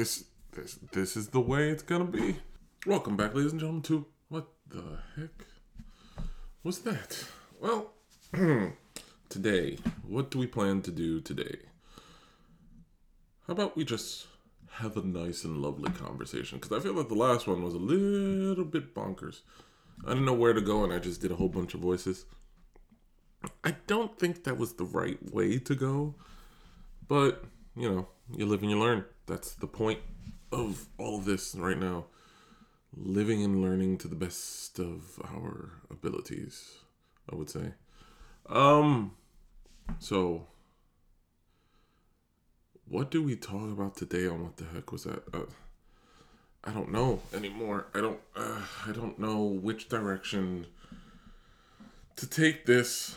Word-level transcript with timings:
this 0.00 0.24
this 0.52 0.78
this 0.92 1.14
is 1.14 1.28
the 1.28 1.40
way 1.42 1.68
it's 1.68 1.82
gonna 1.82 2.06
be. 2.06 2.38
Welcome 2.86 3.18
back, 3.18 3.34
ladies 3.34 3.52
and 3.52 3.60
gentlemen, 3.60 3.82
to 3.82 4.06
what 4.30 4.48
the 4.66 4.98
heck 5.14 5.44
was 6.62 6.78
that? 6.78 7.22
Well, 7.60 7.92
today, 9.28 9.76
what 10.08 10.30
do 10.30 10.38
we 10.38 10.46
plan 10.46 10.80
to 10.82 10.90
do 10.90 11.20
today? 11.20 11.58
How 13.46 13.52
about 13.52 13.76
we 13.76 13.84
just 13.84 14.26
have 14.70 14.96
a 14.96 15.02
nice 15.02 15.44
and 15.44 15.58
lovely 15.58 15.92
conversation? 15.92 16.58
Because 16.58 16.78
I 16.78 16.82
feel 16.82 16.94
like 16.94 17.08
the 17.10 17.14
last 17.14 17.46
one 17.46 17.62
was 17.62 17.74
a 17.74 17.78
little 17.78 18.64
bit 18.64 18.94
bonkers. 18.94 19.42
I 20.06 20.10
didn't 20.12 20.24
know 20.24 20.32
where 20.32 20.54
to 20.54 20.62
go, 20.62 20.82
and 20.82 20.94
I 20.94 20.98
just 20.98 21.20
did 21.20 21.30
a 21.30 21.36
whole 21.36 21.50
bunch 21.50 21.74
of 21.74 21.80
voices. 21.80 22.24
I 23.62 23.76
don't 23.86 24.18
think 24.18 24.44
that 24.44 24.56
was 24.56 24.72
the 24.72 24.84
right 24.84 25.18
way 25.30 25.58
to 25.58 25.74
go, 25.74 26.14
but 27.06 27.44
you 27.76 27.90
know, 27.90 28.08
you 28.34 28.46
live 28.46 28.62
and 28.62 28.70
you 28.70 28.78
learn. 28.78 29.04
That's 29.26 29.54
the 29.54 29.66
point 29.66 30.00
of 30.52 30.86
all 30.98 31.18
of 31.18 31.24
this 31.24 31.54
right 31.54 31.78
now. 31.78 32.06
Living 32.96 33.44
and 33.44 33.62
learning 33.62 33.98
to 33.98 34.08
the 34.08 34.16
best 34.16 34.78
of 34.78 35.20
our 35.24 35.80
abilities, 35.90 36.78
I 37.30 37.36
would 37.36 37.48
say. 37.48 37.74
Um, 38.48 39.12
so 40.00 40.46
what 42.90 43.10
do 43.10 43.22
we 43.22 43.36
talk 43.36 43.70
about 43.70 43.96
today 43.96 44.26
on 44.26 44.42
what 44.42 44.56
the 44.56 44.64
heck 44.64 44.90
was 44.90 45.04
that? 45.04 45.22
Uh, 45.32 45.42
I 46.64 46.72
don't 46.72 46.90
know 46.90 47.20
anymore. 47.32 47.86
I 47.94 48.00
don't. 48.00 48.20
Uh, 48.34 48.60
I 48.86 48.90
don't 48.90 49.18
know 49.18 49.44
which 49.44 49.88
direction 49.88 50.66
to 52.16 52.26
take 52.26 52.66
this. 52.66 53.16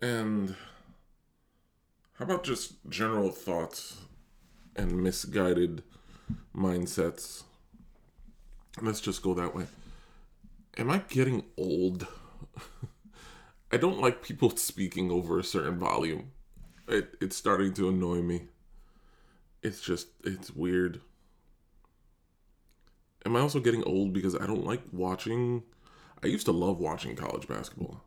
And 0.00 0.54
how 2.18 2.24
about 2.24 2.42
just 2.42 2.74
general 2.88 3.30
thoughts 3.30 3.98
and 4.74 5.00
misguided 5.00 5.84
mindsets? 6.54 7.44
Let's 8.82 9.00
just 9.00 9.22
go 9.22 9.34
that 9.34 9.54
way. 9.54 9.66
Am 10.76 10.90
I 10.90 10.98
getting 11.08 11.44
old? 11.56 12.08
I 13.72 13.76
don't 13.76 14.00
like 14.00 14.22
people 14.22 14.50
speaking 14.56 15.12
over 15.12 15.38
a 15.38 15.44
certain 15.44 15.78
volume. 15.78 16.32
It, 16.88 17.14
it's 17.20 17.36
starting 17.36 17.72
to 17.74 17.88
annoy 17.88 18.22
me. 18.22 18.48
It's 19.62 19.80
just, 19.80 20.08
it's 20.24 20.50
weird. 20.50 21.00
Am 23.26 23.36
I 23.36 23.40
also 23.40 23.60
getting 23.60 23.84
old 23.84 24.12
because 24.12 24.34
I 24.34 24.46
don't 24.46 24.66
like 24.66 24.82
watching? 24.92 25.62
I 26.24 26.26
used 26.26 26.46
to 26.46 26.52
love 26.52 26.78
watching 26.78 27.14
college 27.14 27.46
basketball. 27.46 28.02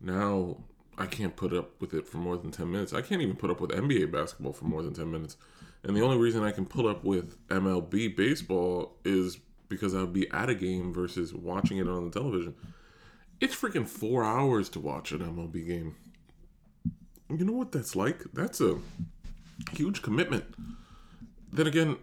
Now 0.00 0.58
I 1.00 1.06
can't 1.06 1.34
put 1.34 1.54
up 1.54 1.80
with 1.80 1.94
it 1.94 2.06
for 2.06 2.18
more 2.18 2.36
than 2.36 2.50
10 2.50 2.70
minutes. 2.70 2.92
I 2.92 3.00
can't 3.00 3.22
even 3.22 3.34
put 3.34 3.50
up 3.50 3.58
with 3.58 3.70
NBA 3.70 4.12
basketball 4.12 4.52
for 4.52 4.66
more 4.66 4.82
than 4.82 4.92
10 4.92 5.10
minutes. 5.10 5.38
And 5.82 5.96
the 5.96 6.02
only 6.02 6.18
reason 6.18 6.44
I 6.44 6.52
can 6.52 6.66
put 6.66 6.84
up 6.84 7.04
with 7.04 7.38
MLB 7.48 8.14
baseball 8.14 8.98
is 9.02 9.38
because 9.70 9.94
I 9.94 10.00
would 10.00 10.12
be 10.12 10.30
at 10.30 10.50
a 10.50 10.54
game 10.54 10.92
versus 10.92 11.32
watching 11.32 11.78
it 11.78 11.88
on 11.88 12.04
the 12.04 12.10
television. 12.10 12.54
It's 13.40 13.56
freaking 13.56 13.86
four 13.86 14.22
hours 14.24 14.68
to 14.70 14.80
watch 14.80 15.10
an 15.12 15.20
MLB 15.20 15.66
game. 15.66 15.96
You 17.30 17.46
know 17.46 17.54
what 17.54 17.72
that's 17.72 17.96
like? 17.96 18.24
That's 18.34 18.60
a 18.60 18.78
huge 19.72 20.02
commitment. 20.02 20.44
Then 21.50 21.66
again, 21.66 21.96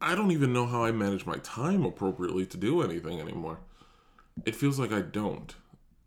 I 0.00 0.14
don't 0.14 0.30
even 0.30 0.54
know 0.54 0.64
how 0.64 0.82
I 0.82 0.92
manage 0.92 1.26
my 1.26 1.36
time 1.38 1.84
appropriately 1.84 2.46
to 2.46 2.56
do 2.56 2.80
anything 2.80 3.20
anymore. 3.20 3.58
It 4.46 4.56
feels 4.56 4.78
like 4.78 4.92
I 4.92 5.02
don't, 5.02 5.54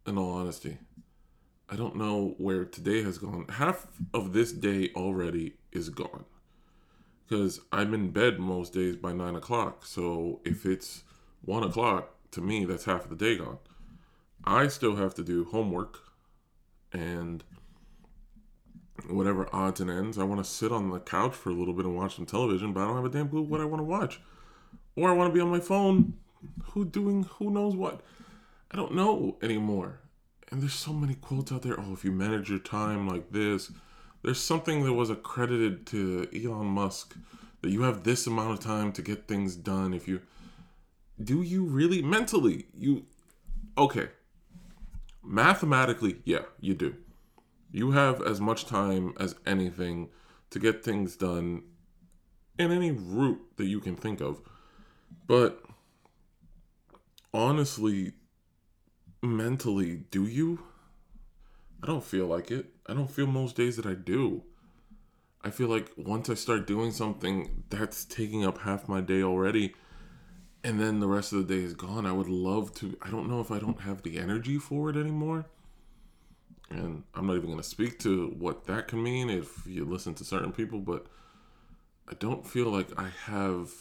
in 0.07 0.17
all 0.17 0.31
honesty. 0.31 0.79
I 1.69 1.75
don't 1.75 1.97
know 1.97 2.35
where 2.37 2.63
today 2.63 3.03
has 3.03 3.17
gone. 3.17 3.45
Half 3.49 3.87
of 4.13 4.31
this 4.31 4.53
day 4.53 4.91
already 4.95 5.55
is 5.73 5.89
gone. 5.89 6.23
Because 7.27 7.59
I'm 7.73 7.93
in 7.93 8.11
bed 8.11 8.39
most 8.39 8.73
days 8.73 8.95
by 8.95 9.11
nine 9.11 9.35
o'clock. 9.35 9.85
So 9.85 10.39
if 10.45 10.65
it's 10.65 11.03
one 11.41 11.63
o'clock, 11.63 12.15
to 12.31 12.41
me, 12.41 12.63
that's 12.63 12.85
half 12.85 13.03
of 13.03 13.09
the 13.09 13.17
day 13.17 13.37
gone. 13.37 13.57
I 14.45 14.69
still 14.69 14.95
have 14.95 15.13
to 15.15 15.23
do 15.23 15.43
homework 15.43 15.99
and 16.93 17.43
whatever 19.09 19.53
odds 19.53 19.81
and 19.81 19.91
ends. 19.91 20.17
I 20.17 20.23
want 20.23 20.43
to 20.43 20.49
sit 20.49 20.71
on 20.71 20.89
the 20.89 21.01
couch 21.01 21.35
for 21.35 21.49
a 21.49 21.53
little 21.53 21.73
bit 21.73 21.85
and 21.85 21.97
watch 21.97 22.15
some 22.15 22.25
television, 22.25 22.71
but 22.71 22.81
I 22.81 22.85
don't 22.85 22.95
have 22.95 23.05
a 23.05 23.09
damn 23.09 23.27
clue 23.27 23.41
what 23.41 23.59
I 23.59 23.65
want 23.65 23.81
to 23.81 23.85
watch. 23.85 24.21
Or 24.95 25.09
I 25.09 25.13
want 25.13 25.29
to 25.29 25.33
be 25.33 25.41
on 25.41 25.51
my 25.51 25.59
phone, 25.59 26.13
who 26.71 26.85
doing 26.85 27.23
who 27.23 27.51
knows 27.51 27.75
what. 27.75 27.99
I 28.71 28.77
don't 28.77 28.95
know 28.95 29.37
anymore 29.41 29.99
and 30.51 30.61
there's 30.61 30.73
so 30.73 30.93
many 30.93 31.15
quotes 31.15 31.51
out 31.51 31.61
there. 31.61 31.79
Oh, 31.79 31.93
if 31.93 32.03
you 32.03 32.11
manage 32.11 32.49
your 32.49 32.59
time 32.59 33.07
like 33.07 33.31
this, 33.31 33.71
there's 34.23 34.41
something 34.41 34.83
that 34.83 34.93
was 34.93 35.09
accredited 35.09 35.85
to 35.87 36.27
Elon 36.33 36.67
Musk 36.67 37.15
that 37.61 37.69
you 37.69 37.81
have 37.81 38.03
this 38.03 38.27
amount 38.27 38.51
of 38.51 38.59
time 38.59 38.91
to 38.93 39.01
get 39.01 39.27
things 39.27 39.55
done. 39.55 39.93
If 39.93 40.07
you 40.07 40.21
do, 41.21 41.41
you 41.41 41.63
really 41.63 42.01
mentally 42.01 42.65
you 42.77 43.05
okay. 43.77 44.09
Mathematically, 45.23 46.21
yeah, 46.23 46.43
you 46.61 46.73
do. 46.73 46.95
You 47.71 47.91
have 47.91 48.21
as 48.21 48.39
much 48.39 48.65
time 48.65 49.13
as 49.19 49.35
anything 49.45 50.09
to 50.51 50.59
get 50.59 50.83
things 50.83 51.17
done 51.17 51.63
in 52.57 52.71
any 52.71 52.91
route 52.91 53.41
that 53.57 53.65
you 53.65 53.81
can 53.81 53.97
think 53.97 54.21
of. 54.21 54.41
But 55.27 55.61
honestly, 57.33 58.13
mentally, 59.21 60.03
do 60.11 60.25
you? 60.25 60.59
I 61.81 61.87
don't 61.87 62.03
feel 62.03 62.25
like 62.25 62.51
it. 62.51 62.67
I 62.87 62.93
don't 62.93 63.11
feel 63.11 63.27
most 63.27 63.55
days 63.55 63.75
that 63.75 63.85
I 63.85 63.93
do. 63.93 64.43
I 65.43 65.49
feel 65.49 65.67
like 65.67 65.91
once 65.95 66.29
I 66.29 66.33
start 66.33 66.67
doing 66.67 66.91
something, 66.91 67.63
that's 67.69 68.05
taking 68.05 68.45
up 68.45 68.59
half 68.59 68.89
my 68.89 69.01
day 69.01 69.21
already. 69.21 69.75
And 70.63 70.79
then 70.79 70.99
the 70.99 71.07
rest 71.07 71.31
of 71.31 71.47
the 71.47 71.55
day 71.55 71.63
is 71.63 71.73
gone. 71.73 72.05
I 72.05 72.11
would 72.11 72.27
love 72.27 72.73
to. 72.75 72.97
I 73.01 73.09
don't 73.09 73.29
know 73.29 73.39
if 73.39 73.51
I 73.51 73.59
don't 73.59 73.81
have 73.81 74.03
the 74.03 74.17
energy 74.17 74.57
for 74.57 74.89
it 74.89 74.95
anymore. 74.95 75.45
And 76.69 77.03
I'm 77.13 77.27
not 77.27 77.35
even 77.35 77.47
going 77.47 77.57
to 77.57 77.63
speak 77.63 77.99
to 77.99 78.35
what 78.37 78.65
that 78.65 78.89
can 78.89 79.01
mean 79.01 79.29
if 79.29 79.65
you 79.65 79.85
listen 79.85 80.13
to 80.15 80.25
certain 80.25 80.51
people, 80.51 80.79
but 80.79 81.05
I 82.09 82.13
don't 82.15 82.45
feel 82.45 82.69
like 82.69 82.89
I 82.99 83.09
have 83.25 83.71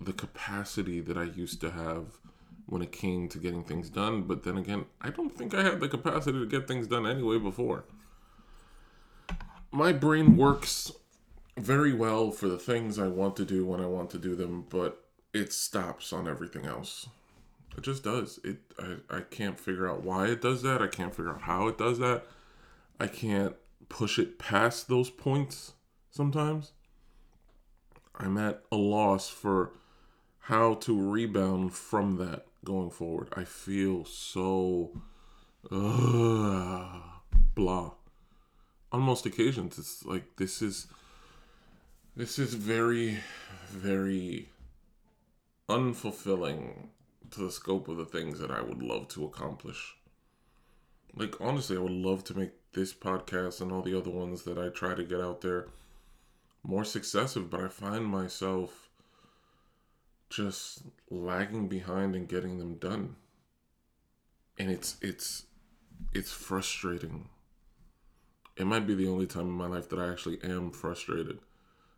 the 0.00 0.12
capacity 0.12 1.00
that 1.00 1.16
I 1.16 1.24
used 1.24 1.60
to 1.62 1.70
have 1.70 2.18
when 2.66 2.82
it 2.82 2.92
came 2.92 3.28
to 3.28 3.38
getting 3.38 3.64
things 3.64 3.88
done. 3.88 4.22
But 4.22 4.42
then 4.42 4.56
again, 4.56 4.86
I 5.00 5.10
don't 5.10 5.36
think 5.36 5.54
I 5.54 5.62
had 5.62 5.80
the 5.80 5.88
capacity 5.88 6.38
to 6.38 6.46
get 6.46 6.68
things 6.68 6.86
done 6.86 7.06
anyway 7.06 7.38
before. 7.38 7.84
My 9.70 9.92
brain 9.92 10.36
works 10.36 10.92
very 11.56 11.92
well 11.92 12.30
for 12.30 12.48
the 12.48 12.58
things 12.58 12.98
I 12.98 13.08
want 13.08 13.36
to 13.36 13.44
do 13.44 13.64
when 13.64 13.80
I 13.80 13.86
want 13.86 14.10
to 14.10 14.18
do 14.18 14.34
them, 14.34 14.66
but 14.68 15.04
it 15.32 15.52
stops 15.52 16.12
on 16.12 16.28
everything 16.28 16.66
else. 16.66 17.08
It 17.76 17.82
just 17.82 18.04
does. 18.04 18.40
It 18.42 18.58
I, 18.78 18.96
I 19.10 19.20
can't 19.20 19.58
figure 19.58 19.88
out 19.88 20.02
why 20.02 20.26
it 20.26 20.40
does 20.40 20.62
that. 20.62 20.82
I 20.82 20.86
can't 20.86 21.14
figure 21.14 21.32
out 21.32 21.42
how 21.42 21.68
it 21.68 21.78
does 21.78 21.98
that. 21.98 22.24
I 22.98 23.06
can't 23.06 23.54
push 23.88 24.18
it 24.18 24.38
past 24.38 24.88
those 24.88 25.10
points 25.10 25.74
sometimes. 26.10 26.72
I'm 28.18 28.38
at 28.38 28.62
a 28.72 28.76
loss 28.76 29.28
for 29.28 29.72
how 30.40 30.74
to 30.74 31.10
rebound 31.10 31.74
from 31.74 32.16
that 32.16 32.46
going 32.66 32.90
forward. 32.90 33.28
I 33.34 33.44
feel 33.44 34.04
so 34.04 34.90
uh, 35.70 37.00
blah. 37.54 37.92
On 38.92 39.00
most 39.00 39.24
occasions, 39.24 39.78
it's 39.78 40.04
like 40.04 40.36
this 40.36 40.60
is 40.60 40.86
this 42.14 42.38
is 42.38 42.54
very, 42.54 43.18
very 43.70 44.48
unfulfilling 45.68 46.88
to 47.30 47.40
the 47.40 47.50
scope 47.50 47.88
of 47.88 47.96
the 47.96 48.04
things 48.04 48.38
that 48.38 48.50
I 48.50 48.62
would 48.62 48.82
love 48.82 49.08
to 49.08 49.24
accomplish. 49.24 49.96
Like 51.14 51.40
honestly, 51.40 51.76
I 51.76 51.80
would 51.80 51.92
love 51.92 52.24
to 52.24 52.38
make 52.38 52.52
this 52.72 52.92
podcast 52.92 53.60
and 53.60 53.72
all 53.72 53.82
the 53.82 53.96
other 53.96 54.10
ones 54.10 54.42
that 54.42 54.58
I 54.58 54.68
try 54.68 54.94
to 54.94 55.04
get 55.04 55.20
out 55.20 55.40
there 55.40 55.66
more 56.62 56.84
successive, 56.84 57.48
but 57.48 57.60
I 57.60 57.68
find 57.68 58.04
myself 58.04 58.85
just 60.28 60.82
lagging 61.10 61.68
behind 61.68 62.14
and 62.14 62.28
getting 62.28 62.58
them 62.58 62.74
done. 62.76 63.16
And 64.58 64.70
it's 64.70 64.96
it's 65.00 65.46
it's 66.12 66.32
frustrating. 66.32 67.28
It 68.56 68.66
might 68.66 68.86
be 68.86 68.94
the 68.94 69.08
only 69.08 69.26
time 69.26 69.46
in 69.46 69.52
my 69.52 69.66
life 69.66 69.88
that 69.90 69.98
I 69.98 70.10
actually 70.10 70.38
am 70.42 70.70
frustrated. 70.70 71.38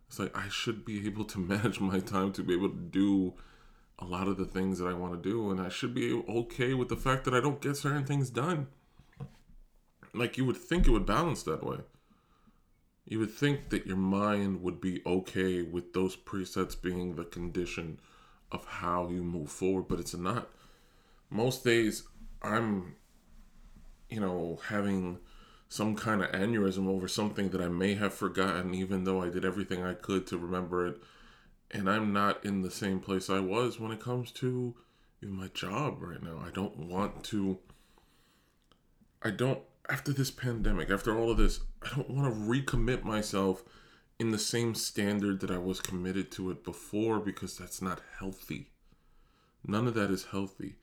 It's 0.07 0.19
like 0.19 0.35
I 0.35 0.49
should 0.49 0.83
be 0.83 1.05
able 1.05 1.25
to 1.25 1.39
manage 1.53 1.79
my 1.79 1.99
time 1.99 2.33
to 2.33 2.43
be 2.43 2.53
able 2.53 2.69
to 2.69 2.75
do 2.75 3.33
a 3.99 4.05
lot 4.05 4.27
of 4.27 4.37
the 4.37 4.45
things 4.45 4.79
that 4.79 4.87
I 4.87 4.93
want 4.93 5.21
to 5.21 5.29
do 5.29 5.51
and 5.51 5.59
I 5.59 5.69
should 5.69 5.93
be 5.93 6.23
okay 6.27 6.73
with 6.73 6.87
the 6.87 6.95
fact 6.95 7.25
that 7.25 7.33
I 7.33 7.41
don't 7.41 7.61
get 7.61 7.77
certain 7.77 8.05
things 8.05 8.29
done. 8.29 8.67
Like 10.13 10.37
you 10.37 10.45
would 10.45 10.57
think 10.57 10.87
it 10.87 10.91
would 10.91 11.05
balance 11.05 11.43
that 11.43 11.63
way. 11.63 11.79
You 13.05 13.19
would 13.19 13.31
think 13.31 13.69
that 13.69 13.87
your 13.87 13.97
mind 13.97 14.61
would 14.61 14.79
be 14.79 15.01
okay 15.05 15.61
with 15.63 15.93
those 15.93 16.15
presets 16.15 16.79
being 16.79 17.15
the 17.15 17.25
condition 17.25 17.99
of 18.51 18.65
how 18.65 19.09
you 19.09 19.23
move 19.23 19.49
forward, 19.49 19.87
but 19.87 19.99
it's 19.99 20.15
not. 20.15 20.49
Most 21.29 21.63
days 21.63 22.03
I'm, 22.41 22.95
you 24.09 24.19
know, 24.19 24.59
having 24.67 25.19
some 25.67 25.95
kind 25.95 26.23
of 26.23 26.31
aneurysm 26.31 26.87
over 26.87 27.07
something 27.07 27.49
that 27.49 27.61
I 27.61 27.67
may 27.67 27.93
have 27.93 28.13
forgotten, 28.13 28.73
even 28.73 29.03
though 29.03 29.21
I 29.21 29.29
did 29.29 29.45
everything 29.45 29.83
I 29.83 29.93
could 29.93 30.25
to 30.27 30.37
remember 30.37 30.87
it. 30.87 30.97
And 31.71 31.87
I'm 31.87 32.11
not 32.11 32.43
in 32.43 32.63
the 32.63 32.71
same 32.71 32.99
place 32.99 33.29
I 33.29 33.39
was 33.39 33.79
when 33.79 33.91
it 33.91 33.99
comes 33.99 34.31
to 34.31 34.73
my 35.21 35.49
job 35.49 36.01
right 36.01 36.21
now. 36.23 36.41
I 36.43 36.49
don't 36.49 36.77
want 36.77 37.23
to. 37.25 37.59
I 39.21 39.29
don't, 39.29 39.59
after 39.89 40.11
this 40.11 40.31
pandemic, 40.31 40.89
after 40.89 41.15
all 41.15 41.29
of 41.29 41.37
this, 41.37 41.59
I 41.83 41.95
don't 41.95 42.09
want 42.09 42.33
to 42.33 42.39
recommit 42.39 43.03
myself 43.03 43.63
in 44.19 44.31
the 44.31 44.37
same 44.37 44.75
standard 44.75 45.39
that 45.39 45.49
I 45.49 45.57
was 45.57 45.79
committed 45.79 46.29
to 46.33 46.51
it 46.51 46.63
before 46.63 47.19
because 47.19 47.57
that's 47.57 47.81
not 47.81 48.01
healthy. 48.19 48.67
None 49.65 49.87
of 49.87 49.93
that 49.93 50.11
is 50.11 50.25
healthy. 50.25 50.75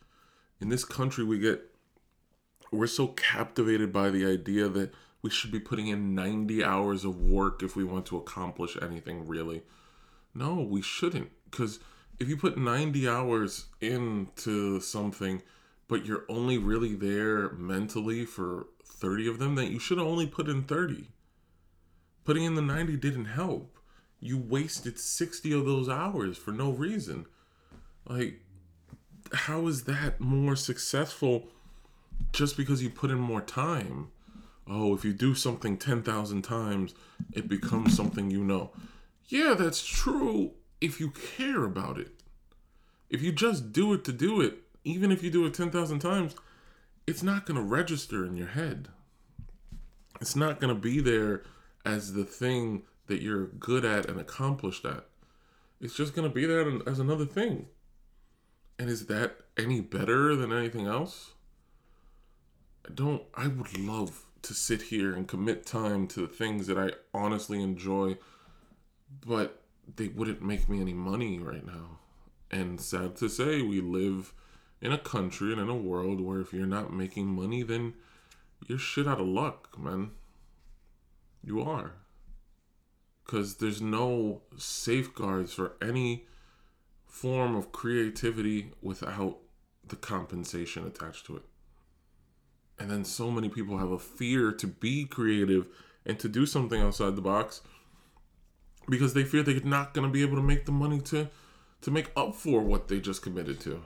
In 0.60 0.70
this 0.70 0.84
country, 0.84 1.22
we 1.22 1.38
get, 1.38 1.62
we're 2.72 2.86
so 2.86 3.08
captivated 3.08 3.92
by 3.92 4.08
the 4.08 4.24
idea 4.24 4.68
that 4.68 4.94
we 5.20 5.28
should 5.28 5.52
be 5.52 5.60
putting 5.60 5.88
in 5.88 6.14
90 6.14 6.64
hours 6.64 7.04
of 7.04 7.20
work 7.20 7.62
if 7.62 7.76
we 7.76 7.84
want 7.84 8.06
to 8.06 8.16
accomplish 8.16 8.76
anything 8.80 9.26
really. 9.26 9.62
No, 10.34 10.54
we 10.62 10.80
shouldn't. 10.80 11.30
Because 11.50 11.78
if 12.18 12.28
you 12.28 12.36
put 12.38 12.56
90 12.56 13.06
hours 13.06 13.66
into 13.82 14.80
something, 14.80 15.42
but 15.88 16.06
you're 16.06 16.24
only 16.28 16.56
really 16.56 16.94
there 16.94 17.50
mentally 17.50 18.24
for 18.24 18.68
30 18.84 19.28
of 19.28 19.38
them, 19.38 19.56
then 19.56 19.70
you 19.70 19.78
should 19.78 19.98
only 19.98 20.26
put 20.26 20.48
in 20.48 20.62
30. 20.62 21.08
Putting 22.26 22.42
in 22.42 22.56
the 22.56 22.62
90 22.62 22.96
didn't 22.96 23.26
help. 23.26 23.78
You 24.18 24.36
wasted 24.36 24.98
60 24.98 25.52
of 25.52 25.64
those 25.64 25.88
hours 25.88 26.36
for 26.36 26.50
no 26.50 26.72
reason. 26.72 27.26
Like, 28.04 28.40
how 29.32 29.68
is 29.68 29.84
that 29.84 30.20
more 30.20 30.56
successful 30.56 31.48
just 32.32 32.56
because 32.56 32.82
you 32.82 32.90
put 32.90 33.12
in 33.12 33.18
more 33.18 33.40
time? 33.40 34.08
Oh, 34.66 34.92
if 34.92 35.04
you 35.04 35.12
do 35.12 35.36
something 35.36 35.76
10,000 35.76 36.42
times, 36.42 36.94
it 37.32 37.48
becomes 37.48 37.96
something 37.96 38.28
you 38.28 38.42
know. 38.42 38.72
Yeah, 39.28 39.54
that's 39.56 39.86
true 39.86 40.50
if 40.80 40.98
you 40.98 41.10
care 41.10 41.62
about 41.62 41.96
it. 41.96 42.10
If 43.08 43.22
you 43.22 43.30
just 43.30 43.72
do 43.72 43.92
it 43.92 44.02
to 44.02 44.12
do 44.12 44.40
it, 44.40 44.58
even 44.82 45.12
if 45.12 45.22
you 45.22 45.30
do 45.30 45.46
it 45.46 45.54
10,000 45.54 46.00
times, 46.00 46.34
it's 47.06 47.22
not 47.22 47.46
going 47.46 47.56
to 47.56 47.62
register 47.62 48.26
in 48.26 48.36
your 48.36 48.48
head. 48.48 48.88
It's 50.20 50.34
not 50.34 50.58
going 50.60 50.74
to 50.74 50.80
be 50.80 50.98
there 51.00 51.44
as 51.86 52.14
the 52.14 52.24
thing 52.24 52.82
that 53.06 53.22
you're 53.22 53.46
good 53.46 53.84
at 53.84 54.10
and 54.10 54.20
accomplished 54.20 54.84
at. 54.84 55.06
It's 55.80 55.94
just 55.94 56.14
going 56.14 56.28
to 56.28 56.34
be 56.34 56.44
there 56.44 56.66
as 56.86 56.98
another 56.98 57.24
thing. 57.24 57.66
And 58.78 58.90
is 58.90 59.06
that 59.06 59.36
any 59.56 59.80
better 59.80 60.34
than 60.34 60.52
anything 60.52 60.86
else? 60.86 61.32
I 62.86 62.92
don't, 62.92 63.22
I 63.34 63.46
would 63.46 63.78
love 63.78 64.24
to 64.42 64.52
sit 64.52 64.82
here 64.82 65.14
and 65.14 65.28
commit 65.28 65.64
time 65.64 66.08
to 66.08 66.20
the 66.20 66.26
things 66.26 66.66
that 66.66 66.76
I 66.76 66.90
honestly 67.14 67.62
enjoy, 67.62 68.18
but 69.24 69.62
they 69.96 70.08
wouldn't 70.08 70.42
make 70.42 70.68
me 70.68 70.80
any 70.80 70.92
money 70.92 71.38
right 71.38 71.64
now. 71.64 71.98
And 72.50 72.80
sad 72.80 73.16
to 73.16 73.28
say, 73.28 73.62
we 73.62 73.80
live 73.80 74.32
in 74.80 74.92
a 74.92 74.98
country 74.98 75.52
and 75.52 75.60
in 75.60 75.68
a 75.68 75.76
world 75.76 76.20
where 76.20 76.40
if 76.40 76.52
you're 76.52 76.66
not 76.66 76.92
making 76.92 77.28
money, 77.28 77.62
then 77.62 77.94
you're 78.66 78.78
shit 78.78 79.06
out 79.06 79.20
of 79.20 79.26
luck, 79.26 79.78
man. 79.78 80.10
You 81.46 81.62
are. 81.62 81.92
Because 83.24 83.56
there's 83.56 83.80
no 83.80 84.42
safeguards 84.56 85.54
for 85.54 85.76
any 85.80 86.26
form 87.06 87.54
of 87.54 87.72
creativity 87.72 88.72
without 88.82 89.38
the 89.86 89.96
compensation 89.96 90.86
attached 90.86 91.24
to 91.26 91.36
it. 91.36 91.42
And 92.78 92.90
then 92.90 93.04
so 93.04 93.30
many 93.30 93.48
people 93.48 93.78
have 93.78 93.90
a 93.90 93.98
fear 93.98 94.52
to 94.52 94.66
be 94.66 95.04
creative 95.04 95.68
and 96.04 96.18
to 96.18 96.28
do 96.28 96.44
something 96.46 96.80
outside 96.80 97.16
the 97.16 97.22
box 97.22 97.62
because 98.88 99.14
they 99.14 99.24
fear 99.24 99.42
they're 99.42 99.60
not 99.60 99.94
going 99.94 100.06
to 100.06 100.12
be 100.12 100.22
able 100.22 100.36
to 100.36 100.42
make 100.42 100.66
the 100.66 100.72
money 100.72 101.00
to 101.00 101.28
to 101.82 101.90
make 101.90 102.10
up 102.16 102.34
for 102.34 102.62
what 102.62 102.88
they 102.88 102.98
just 102.98 103.22
committed 103.22 103.60
to. 103.60 103.82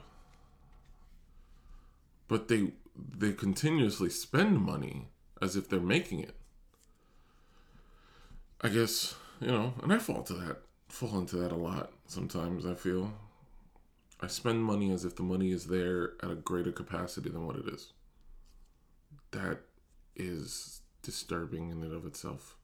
But 2.27 2.47
they 2.47 2.71
they 3.17 3.33
continuously 3.33 4.09
spend 4.09 4.59
money 4.59 5.09
as 5.41 5.55
if 5.55 5.69
they're 5.69 5.79
making 5.79 6.19
it. 6.19 6.35
I 8.61 8.69
guess, 8.69 9.15
you 9.39 9.47
know, 9.47 9.73
and 9.81 9.91
I 9.91 9.97
fall 9.97 10.21
to 10.23 10.33
that, 10.33 10.57
fall 10.87 11.17
into 11.17 11.37
that 11.37 11.51
a 11.51 11.55
lot 11.55 11.91
sometimes, 12.05 12.65
I 12.65 12.75
feel. 12.75 13.11
I 14.19 14.27
spend 14.27 14.63
money 14.63 14.91
as 14.91 15.03
if 15.03 15.15
the 15.15 15.23
money 15.23 15.51
is 15.51 15.65
there 15.65 16.11
at 16.21 16.29
a 16.29 16.35
greater 16.35 16.71
capacity 16.71 17.29
than 17.29 17.47
what 17.47 17.55
it 17.55 17.67
is. 17.67 17.91
That 19.31 19.61
is 20.15 20.81
disturbing 21.01 21.71
in 21.71 21.81
and 21.81 21.93
of 21.93 22.05
itself. 22.05 22.55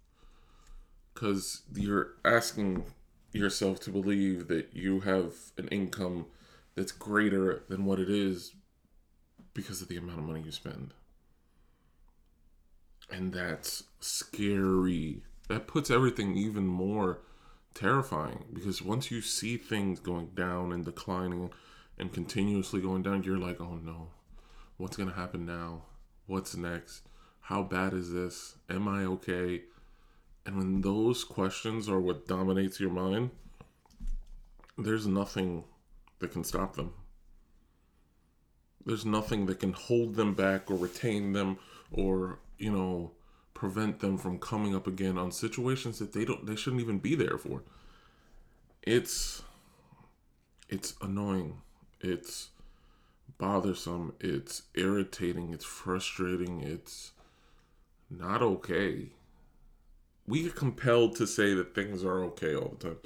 Because 1.14 1.64
you're 1.74 2.10
asking 2.24 2.84
yourself 3.32 3.80
to 3.82 3.90
believe 3.90 4.48
that 4.50 4.70
you 4.74 5.00
have 5.00 5.34
an 5.58 5.68
income 5.70 6.28
that's 6.76 6.92
greater 6.92 7.64
than 7.70 7.86
what 7.86 8.00
it 8.00 8.10
is 8.10 8.54
because 9.56 9.82
of 9.82 9.88
the 9.88 9.98
amount 9.98 10.20
of 10.20 10.26
money 10.26 10.42
you 10.42 10.52
spend. 10.52 10.94
And 13.10 13.34
that's 13.34 13.84
scary. 14.00 15.24
That 15.48 15.68
puts 15.68 15.90
everything 15.90 16.36
even 16.36 16.68
more 16.68 17.20
terrifying 17.74 18.46
because 18.54 18.82
once 18.82 19.12
you 19.12 19.22
see 19.22 19.56
things 19.56 20.00
going 20.00 20.32
down 20.34 20.72
and 20.72 20.84
declining 20.84 21.52
and 21.98 22.12
continuously 22.12 22.82
going 22.82 23.04
down, 23.04 23.24
you're 23.24 23.38
like, 23.38 23.62
oh 23.62 23.76
no, 23.76 24.10
what's 24.78 24.98
going 24.98 25.10
to 25.10 25.16
happen 25.16 25.46
now? 25.46 25.84
What's 26.26 26.56
next? 26.56 27.04
How 27.42 27.64
bad 27.64 27.94
is 27.94 28.12
this? 28.12 28.56
Am 28.70 28.88
I 28.88 29.06
okay? 29.06 29.64
And 30.46 30.58
when 30.58 30.82
those 30.82 31.24
questions 31.24 31.88
are 31.88 32.00
what 32.00 32.28
dominates 32.28 32.80
your 32.80 32.90
mind, 32.90 33.32
there's 34.78 35.08
nothing 35.08 35.64
that 36.20 36.32
can 36.32 36.44
stop 36.44 36.76
them. 36.76 36.94
There's 38.86 39.06
nothing 39.06 39.46
that 39.48 39.60
can 39.60 39.74
hold 39.74 40.16
them 40.16 40.34
back 40.34 40.72
or 40.72 40.76
retain 40.76 41.34
them 41.34 41.58
or, 41.92 42.40
you 42.58 42.72
know, 42.72 43.12
prevent 43.58 44.02
them 44.02 44.20
from 44.20 44.38
coming 44.38 44.76
up 44.76 44.86
again 44.86 45.18
on 45.18 45.32
situations 45.32 45.98
that 45.98 46.14
they 46.14 46.24
don't 46.24 46.46
they 46.46 46.56
shouldn't 46.56 46.82
even 46.82 47.00
be 47.00 47.16
there 47.16 47.40
for. 47.40 47.64
It's 48.84 49.42
it's 50.70 50.94
annoying. 51.02 51.62
It's 52.00 52.50
bothersome. 53.40 54.14
It's 54.20 54.62
irritating. 54.76 55.54
It's 55.54 55.66
frustrating. 55.66 56.62
It's 56.62 57.14
not 58.12 58.44
okay. 58.44 59.10
We 60.28 60.44
get 60.44 60.56
compelled 60.56 61.16
to 61.16 61.26
say 61.26 61.56
that 61.56 61.74
things 61.74 62.04
are 62.04 62.24
okay 62.26 62.54
all 62.54 62.76
the 62.78 62.90
time. 62.90 62.98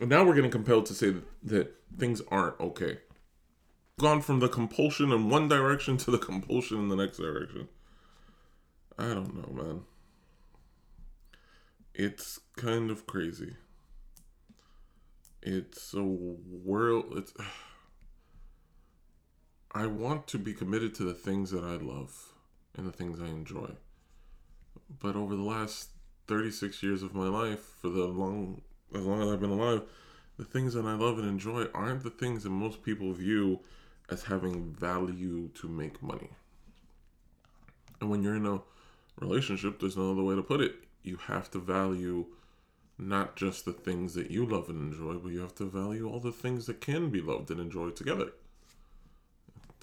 And 0.00 0.08
now 0.08 0.24
we're 0.24 0.36
getting 0.36 0.52
compelled 0.52 0.86
to 0.86 0.94
say 0.94 1.10
that, 1.10 1.24
that 1.42 1.74
things 1.98 2.22
aren't 2.30 2.60
okay 2.60 2.98
gone 3.98 4.22
from 4.22 4.40
the 4.40 4.48
compulsion 4.48 5.12
in 5.12 5.28
one 5.28 5.46
direction 5.46 5.98
to 5.98 6.10
the 6.10 6.18
compulsion 6.18 6.78
in 6.78 6.88
the 6.88 6.96
next 6.96 7.18
direction. 7.18 7.68
I 9.00 9.14
don't 9.14 9.34
know, 9.34 9.62
man. 9.62 9.80
It's 11.94 12.38
kind 12.56 12.90
of 12.90 13.06
crazy. 13.06 13.56
It's 15.42 15.94
a 15.94 16.02
world. 16.02 17.14
It's. 17.16 17.32
I 19.72 19.86
want 19.86 20.26
to 20.28 20.38
be 20.38 20.52
committed 20.52 20.94
to 20.96 21.04
the 21.04 21.14
things 21.14 21.50
that 21.52 21.64
I 21.64 21.76
love 21.76 22.34
and 22.76 22.86
the 22.86 22.92
things 22.92 23.20
I 23.20 23.26
enjoy. 23.26 23.70
But 25.00 25.16
over 25.16 25.34
the 25.34 25.44
last 25.44 25.90
36 26.28 26.82
years 26.82 27.02
of 27.02 27.14
my 27.14 27.28
life, 27.28 27.60
for 27.80 27.88
the 27.88 28.04
long 28.04 28.60
as 28.94 29.06
long 29.06 29.22
as 29.22 29.28
I've 29.28 29.40
been 29.40 29.50
alive, 29.50 29.82
the 30.36 30.44
things 30.44 30.74
that 30.74 30.84
I 30.84 30.92
love 30.94 31.18
and 31.18 31.26
enjoy 31.26 31.68
aren't 31.72 32.02
the 32.02 32.10
things 32.10 32.42
that 32.42 32.50
most 32.50 32.82
people 32.82 33.14
view 33.14 33.60
as 34.10 34.24
having 34.24 34.74
value 34.74 35.48
to 35.54 35.68
make 35.68 36.02
money. 36.02 36.30
And 38.00 38.10
when 38.10 38.22
you're 38.22 38.36
in 38.36 38.46
a 38.46 38.60
relationship, 39.20 39.80
there's 39.80 39.96
no 39.96 40.12
other 40.12 40.22
way 40.22 40.34
to 40.34 40.42
put 40.42 40.60
it. 40.60 40.74
You 41.02 41.16
have 41.16 41.50
to 41.52 41.58
value 41.58 42.26
not 42.98 43.36
just 43.36 43.64
the 43.64 43.72
things 43.72 44.14
that 44.14 44.30
you 44.30 44.44
love 44.44 44.68
and 44.68 44.92
enjoy, 44.92 45.14
but 45.14 45.32
you 45.32 45.40
have 45.40 45.54
to 45.56 45.64
value 45.64 46.08
all 46.08 46.20
the 46.20 46.32
things 46.32 46.66
that 46.66 46.80
can 46.80 47.10
be 47.10 47.20
loved 47.20 47.50
and 47.50 47.60
enjoyed 47.60 47.96
together. 47.96 48.32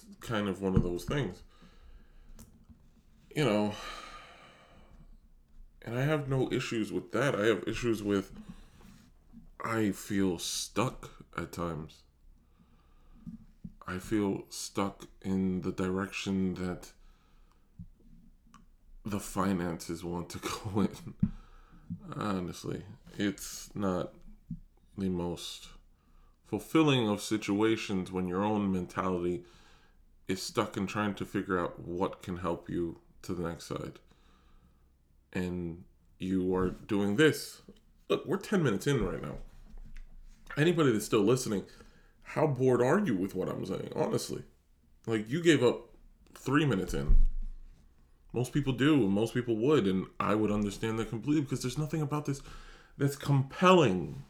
It's 0.08 0.26
kind 0.26 0.48
of 0.48 0.62
one 0.62 0.76
of 0.76 0.82
those 0.82 1.04
things. 1.04 1.42
You 3.34 3.44
know, 3.44 3.74
and 5.82 5.98
I 5.98 6.02
have 6.02 6.28
no 6.28 6.50
issues 6.52 6.92
with 6.92 7.12
that. 7.12 7.34
I 7.34 7.46
have 7.46 7.64
issues 7.66 8.02
with 8.02 8.32
I 9.64 9.90
feel 9.90 10.38
stuck 10.38 11.10
at 11.36 11.52
times. 11.52 12.02
I 13.86 13.98
feel 13.98 14.44
stuck 14.50 15.06
in 15.22 15.62
the 15.62 15.72
direction 15.72 16.54
that 16.54 16.92
the 19.10 19.20
finances 19.20 20.04
want 20.04 20.28
to 20.30 20.38
go 20.74 20.80
in. 20.80 21.14
Honestly, 22.16 22.82
it's 23.16 23.70
not 23.74 24.12
the 24.96 25.08
most 25.08 25.68
fulfilling 26.44 27.08
of 27.08 27.20
situations 27.20 28.10
when 28.10 28.26
your 28.26 28.42
own 28.42 28.72
mentality 28.72 29.44
is 30.26 30.42
stuck 30.42 30.76
in 30.76 30.86
trying 30.86 31.14
to 31.14 31.24
figure 31.24 31.58
out 31.58 31.78
what 31.80 32.22
can 32.22 32.38
help 32.38 32.68
you 32.68 32.98
to 33.22 33.34
the 33.34 33.48
next 33.48 33.66
side. 33.66 33.98
And 35.32 35.84
you 36.18 36.54
are 36.54 36.70
doing 36.70 37.16
this. 37.16 37.62
Look, 38.08 38.26
we're 38.26 38.38
10 38.38 38.62
minutes 38.62 38.86
in 38.86 39.04
right 39.04 39.22
now. 39.22 39.36
anybody 40.56 40.92
that's 40.92 41.04
still 41.04 41.22
listening, 41.22 41.64
how 42.22 42.46
bored 42.46 42.82
are 42.82 42.98
you 42.98 43.16
with 43.16 43.34
what 43.34 43.48
I'm 43.48 43.64
saying? 43.64 43.92
Honestly, 43.94 44.42
like 45.06 45.28
you 45.30 45.42
gave 45.42 45.62
up 45.62 45.88
three 46.34 46.66
minutes 46.66 46.94
in. 46.94 47.16
Most 48.32 48.52
people 48.52 48.72
do, 48.72 48.94
and 48.94 49.10
most 49.10 49.34
people 49.34 49.56
would, 49.56 49.86
and 49.86 50.06
I 50.20 50.34
would 50.34 50.50
understand 50.50 50.98
that 50.98 51.08
completely 51.08 51.42
because 51.42 51.62
there's 51.62 51.78
nothing 51.78 52.02
about 52.02 52.26
this 52.26 52.42
that's 52.98 53.16
compelling. 53.16 54.22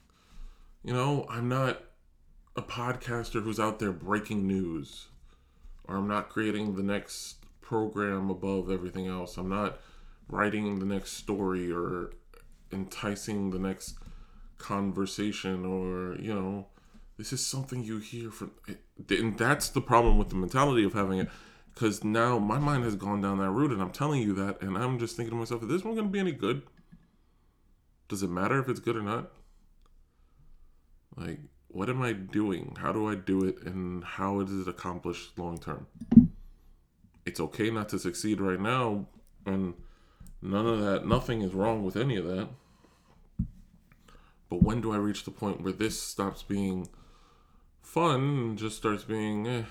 You 0.84 0.92
know, 0.92 1.26
I'm 1.28 1.48
not 1.48 1.82
a 2.56 2.62
podcaster 2.62 3.42
who's 3.42 3.58
out 3.58 3.78
there 3.78 3.92
breaking 3.92 4.46
news, 4.46 5.08
or 5.86 5.96
I'm 5.96 6.08
not 6.08 6.28
creating 6.28 6.76
the 6.76 6.82
next 6.82 7.44
program 7.60 8.30
above 8.30 8.70
everything 8.70 9.06
else. 9.06 9.36
I'm 9.36 9.48
not 9.48 9.78
writing 10.28 10.78
the 10.78 10.86
next 10.86 11.12
story 11.12 11.72
or 11.72 12.12
enticing 12.72 13.50
the 13.50 13.58
next 13.58 13.96
conversation, 14.58 15.64
or, 15.64 16.16
you 16.20 16.34
know, 16.34 16.66
this 17.16 17.32
is 17.32 17.44
something 17.44 17.82
you 17.82 17.98
hear 17.98 18.30
from. 18.30 18.52
And 19.10 19.36
that's 19.36 19.68
the 19.70 19.80
problem 19.80 20.18
with 20.18 20.28
the 20.28 20.36
mentality 20.36 20.84
of 20.84 20.92
having 20.92 21.18
it 21.18 21.28
because 21.74 22.02
now 22.02 22.38
my 22.38 22.58
mind 22.58 22.84
has 22.84 22.96
gone 22.96 23.20
down 23.20 23.38
that 23.38 23.50
route 23.50 23.70
and 23.70 23.80
i'm 23.80 23.90
telling 23.90 24.20
you 24.22 24.34
that 24.34 24.60
and 24.60 24.76
i'm 24.76 24.98
just 24.98 25.16
thinking 25.16 25.30
to 25.30 25.36
myself 25.36 25.62
is 25.62 25.68
this 25.68 25.84
one 25.84 25.94
going 25.94 26.06
to 26.06 26.12
be 26.12 26.18
any 26.18 26.32
good? 26.32 26.62
Does 28.08 28.22
it 28.22 28.30
matter 28.30 28.58
if 28.58 28.68
it's 28.68 28.80
good 28.80 28.96
or 28.96 29.02
not? 29.02 29.30
Like 31.16 31.40
what 31.68 31.90
am 31.90 32.02
i 32.02 32.12
doing? 32.12 32.76
How 32.80 32.92
do 32.92 33.08
i 33.08 33.14
do 33.14 33.44
it? 33.44 33.62
And 33.64 34.02
how 34.02 34.40
is 34.40 34.50
it 34.50 34.68
accomplished 34.68 35.38
long 35.38 35.58
term 35.58 35.86
it's 37.28 37.40
okay 37.40 37.70
not 37.70 37.90
to 37.90 37.98
succeed 37.98 38.40
right 38.40 38.58
now 38.58 39.06
and 39.44 39.74
none 40.40 40.66
of 40.66 40.80
that 40.80 41.06
nothing 41.06 41.42
is 41.42 41.52
wrong 41.52 41.84
with 41.84 41.94
any 41.94 42.16
of 42.16 42.24
that. 42.24 42.48
But 44.48 44.62
when 44.62 44.80
do 44.80 44.92
i 44.92 44.96
reach 44.96 45.24
the 45.24 45.30
point 45.30 45.60
where 45.60 45.72
this 45.72 46.00
stops 46.00 46.42
being 46.42 46.88
fun 47.82 48.20
and 48.20 48.58
just 48.58 48.78
starts 48.78 49.04
being 49.04 49.46
eh, 49.46 49.62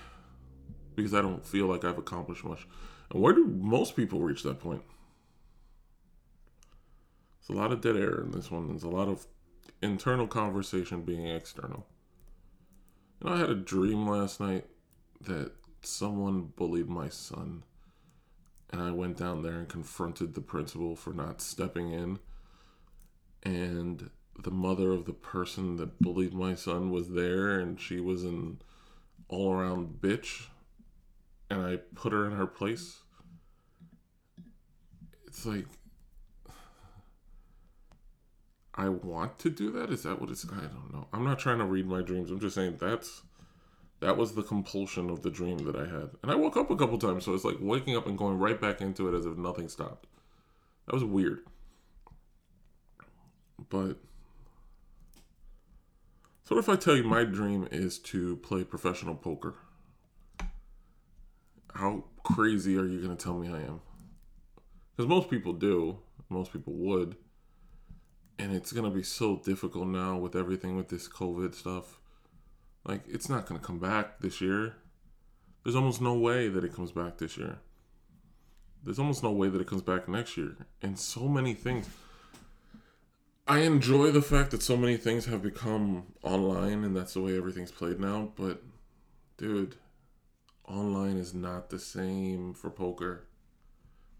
because 0.98 1.14
I 1.14 1.22
don't 1.22 1.46
feel 1.46 1.66
like 1.66 1.84
I've 1.84 1.96
accomplished 1.96 2.44
much. 2.44 2.66
And 3.12 3.22
where 3.22 3.32
do 3.32 3.46
most 3.46 3.94
people 3.94 4.20
reach 4.20 4.42
that 4.42 4.58
point? 4.58 4.82
It's 7.38 7.48
a 7.48 7.52
lot 7.52 7.72
of 7.72 7.80
dead 7.80 7.96
air 7.96 8.20
in 8.20 8.32
this 8.32 8.50
one. 8.50 8.66
There's 8.66 8.82
a 8.82 8.88
lot 8.88 9.06
of 9.06 9.24
internal 9.80 10.26
conversation 10.26 11.02
being 11.02 11.24
external. 11.24 11.86
Know, 13.22 13.32
I 13.32 13.38
had 13.38 13.48
a 13.48 13.54
dream 13.54 14.08
last 14.08 14.40
night 14.40 14.66
that 15.20 15.52
someone 15.82 16.52
bullied 16.56 16.88
my 16.88 17.08
son. 17.08 17.62
And 18.70 18.82
I 18.82 18.90
went 18.90 19.18
down 19.18 19.42
there 19.42 19.54
and 19.54 19.68
confronted 19.68 20.34
the 20.34 20.40
principal 20.40 20.96
for 20.96 21.12
not 21.12 21.40
stepping 21.40 21.92
in. 21.92 22.18
And 23.44 24.10
the 24.42 24.50
mother 24.50 24.90
of 24.90 25.04
the 25.04 25.12
person 25.12 25.76
that 25.76 26.00
bullied 26.00 26.34
my 26.34 26.56
son 26.56 26.90
was 26.90 27.10
there, 27.10 27.60
and 27.60 27.80
she 27.80 28.00
was 28.00 28.24
an 28.24 28.60
all 29.28 29.52
around 29.52 30.00
bitch 30.00 30.48
and 31.50 31.62
I 31.62 31.76
put 31.94 32.12
her 32.12 32.26
in 32.26 32.32
her 32.32 32.46
place, 32.46 33.00
it's 35.26 35.46
like 35.46 35.66
I 38.74 38.88
want 38.88 39.40
to 39.40 39.50
do 39.50 39.72
that. 39.72 39.90
Is 39.90 40.04
that 40.04 40.20
what 40.20 40.30
it's? 40.30 40.46
I 40.46 40.60
don't 40.60 40.92
know. 40.92 41.08
I'm 41.12 41.24
not 41.24 41.40
trying 41.40 41.58
to 41.58 41.64
read 41.64 41.86
my 41.86 42.00
dreams. 42.00 42.30
I'm 42.30 42.38
just 42.38 42.54
saying 42.54 42.76
that's 42.80 43.22
that 44.00 44.16
was 44.16 44.34
the 44.34 44.42
compulsion 44.44 45.10
of 45.10 45.22
the 45.22 45.30
dream 45.30 45.58
that 45.58 45.74
I 45.74 45.86
had, 45.86 46.10
and 46.22 46.30
I 46.30 46.36
woke 46.36 46.56
up 46.56 46.70
a 46.70 46.76
couple 46.76 46.96
times. 46.96 47.24
So 47.24 47.34
it's 47.34 47.44
like 47.44 47.56
waking 47.60 47.96
up 47.96 48.06
and 48.06 48.16
going 48.16 48.38
right 48.38 48.60
back 48.60 48.80
into 48.80 49.08
it 49.08 49.18
as 49.18 49.26
if 49.26 49.36
nothing 49.36 49.68
stopped. 49.68 50.06
That 50.86 50.94
was 50.94 51.04
weird, 51.04 51.40
but. 53.68 53.96
So 56.44 56.54
what 56.54 56.64
if 56.64 56.68
I 56.70 56.76
tell 56.76 56.96
you 56.96 57.04
my 57.04 57.24
dream 57.24 57.68
is 57.70 57.98
to 57.98 58.36
play 58.36 58.64
professional 58.64 59.14
poker? 59.14 59.56
How 61.74 62.04
crazy 62.22 62.76
are 62.76 62.86
you 62.86 63.00
going 63.00 63.16
to 63.16 63.22
tell 63.22 63.38
me 63.38 63.48
I 63.48 63.60
am? 63.60 63.80
Because 64.96 65.08
most 65.08 65.30
people 65.30 65.52
do, 65.52 65.98
most 66.28 66.52
people 66.52 66.72
would. 66.74 67.16
And 68.38 68.54
it's 68.54 68.72
going 68.72 68.84
to 68.84 68.96
be 68.96 69.02
so 69.02 69.36
difficult 69.36 69.88
now 69.88 70.16
with 70.16 70.36
everything 70.36 70.76
with 70.76 70.88
this 70.88 71.08
COVID 71.08 71.54
stuff. 71.54 71.98
Like, 72.84 73.02
it's 73.08 73.28
not 73.28 73.46
going 73.46 73.60
to 73.60 73.66
come 73.66 73.78
back 73.78 74.20
this 74.20 74.40
year. 74.40 74.76
There's 75.64 75.76
almost 75.76 76.00
no 76.00 76.14
way 76.14 76.48
that 76.48 76.64
it 76.64 76.74
comes 76.74 76.92
back 76.92 77.18
this 77.18 77.36
year. 77.36 77.58
There's 78.84 78.98
almost 78.98 79.22
no 79.22 79.32
way 79.32 79.48
that 79.48 79.60
it 79.60 79.66
comes 79.66 79.82
back 79.82 80.08
next 80.08 80.36
year. 80.36 80.56
And 80.82 80.98
so 80.98 81.28
many 81.28 81.54
things. 81.54 81.88
I 83.46 83.60
enjoy 83.60 84.10
the 84.10 84.22
fact 84.22 84.50
that 84.52 84.62
so 84.62 84.76
many 84.76 84.96
things 84.96 85.26
have 85.26 85.42
become 85.42 86.04
online 86.22 86.84
and 86.84 86.96
that's 86.96 87.14
the 87.14 87.20
way 87.20 87.36
everything's 87.36 87.72
played 87.72 87.98
now. 87.98 88.32
But, 88.36 88.62
dude, 89.36 89.76
online 90.68 91.16
is 91.16 91.34
not 91.34 91.70
the 91.70 91.78
same 91.78 92.54
for 92.54 92.70
poker. 92.70 93.24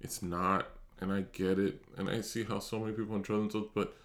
It's 0.00 0.22
not, 0.22 0.68
and 1.00 1.12
I 1.12 1.22
get 1.32 1.58
it, 1.58 1.82
and 1.96 2.08
I 2.08 2.20
see 2.20 2.44
how 2.44 2.58
so 2.58 2.78
many 2.78 2.92
people 2.92 3.16
enjoy 3.16 3.36
themselves, 3.36 3.68
but 3.74 3.96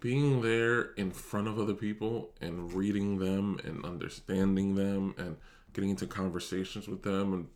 being 0.00 0.42
there 0.42 0.92
in 0.94 1.10
front 1.10 1.48
of 1.48 1.58
other 1.58 1.74
people 1.74 2.30
and 2.40 2.72
reading 2.72 3.18
them 3.18 3.58
and 3.64 3.84
understanding 3.84 4.74
them 4.74 5.14
and 5.18 5.36
getting 5.72 5.90
into 5.90 6.06
conversations 6.06 6.86
with 6.86 7.02
them 7.02 7.32
and 7.32 7.48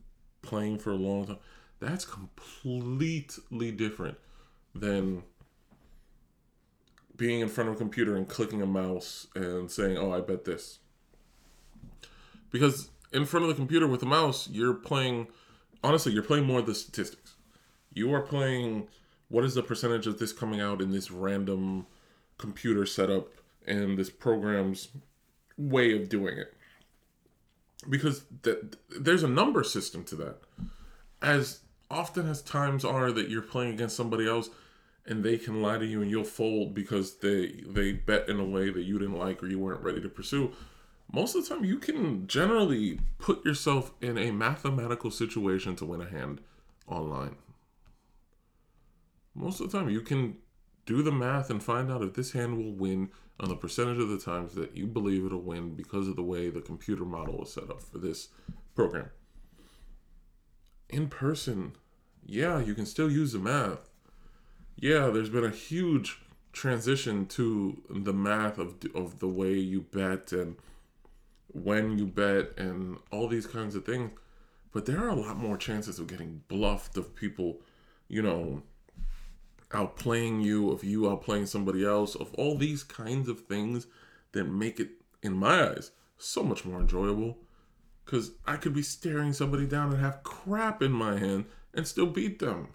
playing 0.42 0.78
for 0.78 0.90
a 0.90 0.96
long 0.96 1.26
time, 1.26 1.38
that's 1.78 2.04
completely 2.04 3.72
different 3.72 4.18
than 4.74 5.22
being 7.16 7.40
in 7.40 7.48
front 7.48 7.68
of 7.68 7.76
a 7.76 7.78
computer 7.78 8.16
and 8.16 8.28
clicking 8.28 8.62
a 8.62 8.66
mouse 8.66 9.26
and 9.34 9.70
saying, 9.70 9.96
"Oh, 9.98 10.10
I 10.10 10.20
bet 10.20 10.44
this." 10.44 10.78
Because 12.50 12.90
in 13.12 13.24
front 13.24 13.44
of 13.44 13.48
the 13.48 13.54
computer 13.54 13.86
with 13.86 14.02
a 14.02 14.06
mouse, 14.06 14.48
you're 14.50 14.74
playing. 14.74 15.28
Honestly, 15.82 16.12
you're 16.12 16.22
playing 16.22 16.44
more 16.44 16.60
of 16.60 16.66
the 16.66 16.74
statistics. 16.74 17.34
You 17.92 18.12
are 18.14 18.20
playing 18.20 18.88
what 19.28 19.44
is 19.44 19.54
the 19.54 19.62
percentage 19.62 20.06
of 20.06 20.18
this 20.18 20.32
coming 20.32 20.60
out 20.60 20.80
in 20.80 20.90
this 20.90 21.10
random 21.10 21.86
computer 22.38 22.84
setup 22.86 23.28
and 23.66 23.96
this 23.96 24.10
program's 24.10 24.88
way 25.56 25.94
of 25.94 26.08
doing 26.08 26.38
it. 26.38 26.54
Because 27.88 28.24
th- 28.42 28.58
there's 28.98 29.22
a 29.22 29.28
number 29.28 29.64
system 29.64 30.04
to 30.04 30.16
that. 30.16 30.36
As 31.22 31.60
often 31.90 32.28
as 32.28 32.42
times 32.42 32.84
are 32.84 33.10
that 33.12 33.28
you're 33.28 33.42
playing 33.42 33.72
against 33.72 33.96
somebody 33.96 34.28
else 34.28 34.50
and 35.06 35.24
they 35.24 35.38
can 35.38 35.62
lie 35.62 35.78
to 35.78 35.86
you 35.86 36.02
and 36.02 36.10
you'll 36.10 36.24
fold 36.24 36.74
because 36.74 37.16
they 37.16 37.62
they 37.66 37.92
bet 37.92 38.28
in 38.28 38.38
a 38.38 38.44
way 38.44 38.70
that 38.70 38.82
you 38.82 38.98
didn't 38.98 39.18
like 39.18 39.42
or 39.42 39.48
you 39.48 39.58
weren't 39.58 39.82
ready 39.82 40.00
to 40.00 40.08
pursue 40.08 40.52
most 41.12 41.34
of 41.34 41.42
the 41.46 41.54
time 41.54 41.64
you 41.64 41.78
can 41.78 42.26
generally 42.26 43.00
put 43.18 43.44
yourself 43.44 43.92
in 44.00 44.16
a 44.16 44.30
mathematical 44.30 45.10
situation 45.10 45.74
to 45.76 45.84
win 45.84 46.00
a 46.00 46.08
hand 46.08 46.40
online. 46.86 47.36
Most 49.34 49.60
of 49.60 49.70
the 49.70 49.78
time 49.78 49.88
you 49.88 50.00
can 50.00 50.36
do 50.86 51.02
the 51.02 51.12
math 51.12 51.50
and 51.50 51.62
find 51.62 51.90
out 51.90 52.02
if 52.02 52.14
this 52.14 52.32
hand 52.32 52.56
will 52.56 52.72
win 52.72 53.10
on 53.38 53.48
the 53.48 53.56
percentage 53.56 53.98
of 53.98 54.08
the 54.08 54.18
times 54.18 54.54
that 54.54 54.76
you 54.76 54.86
believe 54.86 55.24
it'll 55.24 55.40
win 55.40 55.74
because 55.74 56.08
of 56.08 56.16
the 56.16 56.22
way 56.22 56.48
the 56.48 56.60
computer 56.60 57.04
model 57.04 57.42
is 57.42 57.52
set 57.52 57.70
up 57.70 57.82
for 57.82 57.98
this 57.98 58.28
program. 58.74 59.10
In 60.88 61.08
person, 61.08 61.72
yeah, 62.24 62.60
you 62.60 62.74
can 62.74 62.86
still 62.86 63.10
use 63.10 63.32
the 63.32 63.38
math. 63.38 63.88
Yeah, 64.76 65.08
there's 65.08 65.30
been 65.30 65.44
a 65.44 65.50
huge 65.50 66.20
transition 66.52 67.26
to 67.26 67.80
the 67.88 68.12
math 68.12 68.58
of 68.58 68.74
of 68.94 69.20
the 69.20 69.28
way 69.28 69.52
you 69.54 69.82
bet 69.82 70.32
and 70.32 70.56
when 71.52 71.98
you 71.98 72.06
bet 72.06 72.58
and 72.58 72.98
all 73.10 73.28
these 73.28 73.46
kinds 73.46 73.74
of 73.74 73.84
things. 73.84 74.10
But 74.72 74.86
there 74.86 74.98
are 74.98 75.08
a 75.08 75.14
lot 75.14 75.36
more 75.36 75.56
chances 75.56 75.98
of 75.98 76.06
getting 76.06 76.42
bluffed 76.48 76.96
of 76.96 77.14
people, 77.14 77.60
you 78.08 78.22
know, 78.22 78.62
outplaying 79.70 80.42
you, 80.42 80.70
of 80.70 80.84
you 80.84 81.02
outplaying 81.02 81.48
somebody 81.48 81.84
else, 81.84 82.14
of 82.14 82.32
all 82.34 82.56
these 82.56 82.82
kinds 82.82 83.28
of 83.28 83.40
things 83.40 83.86
that 84.32 84.44
make 84.44 84.78
it, 84.78 84.90
in 85.22 85.32
my 85.32 85.70
eyes, 85.70 85.90
so 86.18 86.42
much 86.42 86.64
more 86.64 86.80
enjoyable. 86.80 87.38
Because 88.04 88.32
I 88.46 88.56
could 88.56 88.74
be 88.74 88.82
staring 88.82 89.32
somebody 89.32 89.66
down 89.66 89.92
and 89.92 90.00
have 90.00 90.22
crap 90.22 90.82
in 90.82 90.92
my 90.92 91.18
hand 91.18 91.46
and 91.74 91.86
still 91.86 92.06
beat 92.06 92.38
them. 92.38 92.68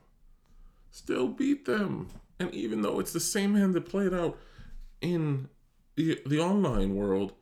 Still 0.92 1.28
beat 1.28 1.66
them. 1.66 2.10
And 2.40 2.54
even 2.54 2.82
though 2.82 3.00
it's 3.00 3.14
the 3.14 3.20
same 3.20 3.56
hand 3.56 3.74
that 3.74 3.86
played 3.86 4.14
out 4.14 4.38
in 5.02 5.50
the, 5.96 6.22
the 6.26 6.40
online 6.40 6.96
world, 6.96 7.34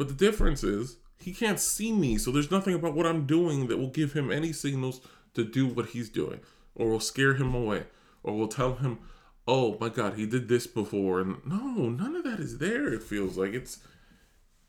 but 0.00 0.08
the 0.08 0.14
difference 0.14 0.64
is 0.64 0.96
he 1.18 1.34
can't 1.34 1.60
see 1.60 1.92
me, 1.92 2.16
so 2.16 2.30
there's 2.30 2.50
nothing 2.50 2.72
about 2.72 2.94
what 2.94 3.04
I'm 3.04 3.26
doing 3.26 3.66
that 3.66 3.76
will 3.76 3.90
give 3.90 4.14
him 4.14 4.32
any 4.32 4.50
signals 4.50 5.02
to 5.34 5.44
do 5.44 5.66
what 5.66 5.90
he's 5.90 6.08
doing, 6.08 6.40
or 6.74 6.88
will 6.88 7.00
scare 7.00 7.34
him 7.34 7.54
away, 7.54 7.84
or 8.22 8.34
will 8.34 8.48
tell 8.48 8.76
him, 8.76 9.00
"Oh 9.46 9.76
my 9.78 9.90
God, 9.90 10.14
he 10.14 10.24
did 10.24 10.48
this 10.48 10.66
before." 10.66 11.20
And 11.20 11.44
no, 11.44 11.90
none 11.90 12.16
of 12.16 12.24
that 12.24 12.40
is 12.40 12.56
there. 12.56 12.90
It 12.90 13.02
feels 13.02 13.36
like 13.36 13.52
it's, 13.52 13.80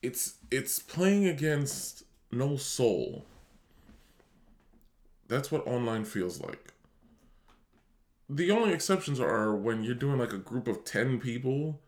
it's, 0.01 0.33
it's 0.51 0.79
playing 0.79 1.27
against 1.27 2.03
no 2.29 2.57
soul. 2.57 3.25
That's 5.29 5.49
what 5.49 5.65
online 5.65 6.03
feels 6.03 6.41
like. 6.41 6.73
The 8.29 8.51
only 8.51 8.73
exceptions 8.73 9.21
are 9.21 9.55
when 9.55 9.85
you're 9.85 9.95
doing 9.95 10.19
like 10.19 10.33
a 10.33 10.37
group 10.37 10.67
of 10.67 10.83
ten 10.83 11.21
people, 11.21 11.79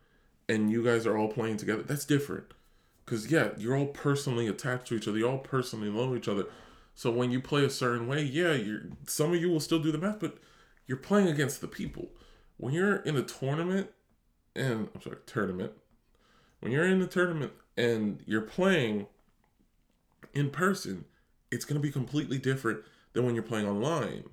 and 0.48 0.70
you 0.70 0.82
guys 0.82 1.06
are 1.06 1.18
all 1.18 1.28
playing 1.28 1.58
together. 1.58 1.82
That's 1.82 2.06
different 2.06 2.54
Because, 3.04 3.30
yeah, 3.30 3.50
you're 3.58 3.76
all 3.76 3.86
personally 3.86 4.46
attached 4.46 4.86
to 4.86 4.96
each 4.96 5.06
other. 5.06 5.18
You 5.18 5.28
all 5.28 5.38
personally 5.38 5.88
love 5.88 6.16
each 6.16 6.28
other. 6.28 6.46
So 6.94 7.10
when 7.10 7.30
you 7.30 7.40
play 7.40 7.64
a 7.64 7.70
certain 7.70 8.06
way, 8.06 8.22
yeah, 8.22 8.52
you're 8.52 8.82
some 9.06 9.32
of 9.34 9.40
you 9.40 9.50
will 9.50 9.60
still 9.60 9.80
do 9.80 9.92
the 9.92 9.98
math, 9.98 10.20
but 10.20 10.38
you're 10.86 10.96
playing 10.96 11.28
against 11.28 11.60
the 11.60 11.68
people. 11.68 12.08
When 12.56 12.72
you're 12.72 12.96
in 12.96 13.16
a 13.16 13.22
tournament, 13.22 13.90
and 14.54 14.88
I'm 14.94 15.02
sorry, 15.02 15.16
tournament. 15.26 15.72
When 16.60 16.72
you're 16.72 16.86
in 16.86 17.02
a 17.02 17.06
tournament 17.06 17.52
and 17.76 18.22
you're 18.26 18.40
playing 18.40 19.06
in 20.32 20.50
person, 20.50 21.04
it's 21.50 21.64
gonna 21.64 21.80
be 21.80 21.90
completely 21.90 22.38
different 22.38 22.80
than 23.12 23.26
when 23.26 23.34
you're 23.34 23.42
playing 23.42 23.66
online. 23.66 24.24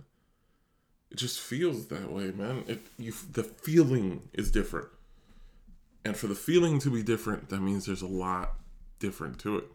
It 1.09 1.17
just 1.17 1.39
feels 1.39 1.87
that 1.87 2.11
way, 2.11 2.31
man. 2.31 2.63
It 2.67 2.79
you 2.97 3.13
the 3.31 3.43
feeling 3.43 4.29
is 4.33 4.51
different. 4.51 4.87
And 6.03 6.17
for 6.17 6.27
the 6.27 6.35
feeling 6.35 6.79
to 6.79 6.89
be 6.89 7.03
different, 7.03 7.49
that 7.49 7.61
means 7.61 7.85
there's 7.85 8.01
a 8.01 8.07
lot 8.07 8.55
different 8.99 9.39
to 9.39 9.57
it. 9.57 9.65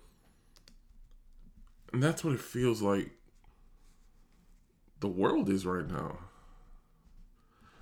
And 1.93 2.03
that's 2.03 2.25
what 2.25 2.35
it 2.35 2.41
feels 2.41 2.83
like 2.83 3.13
the 5.01 5.09
world 5.09 5.49
is 5.49 5.65
right 5.65 5.87
now. 5.87 6.19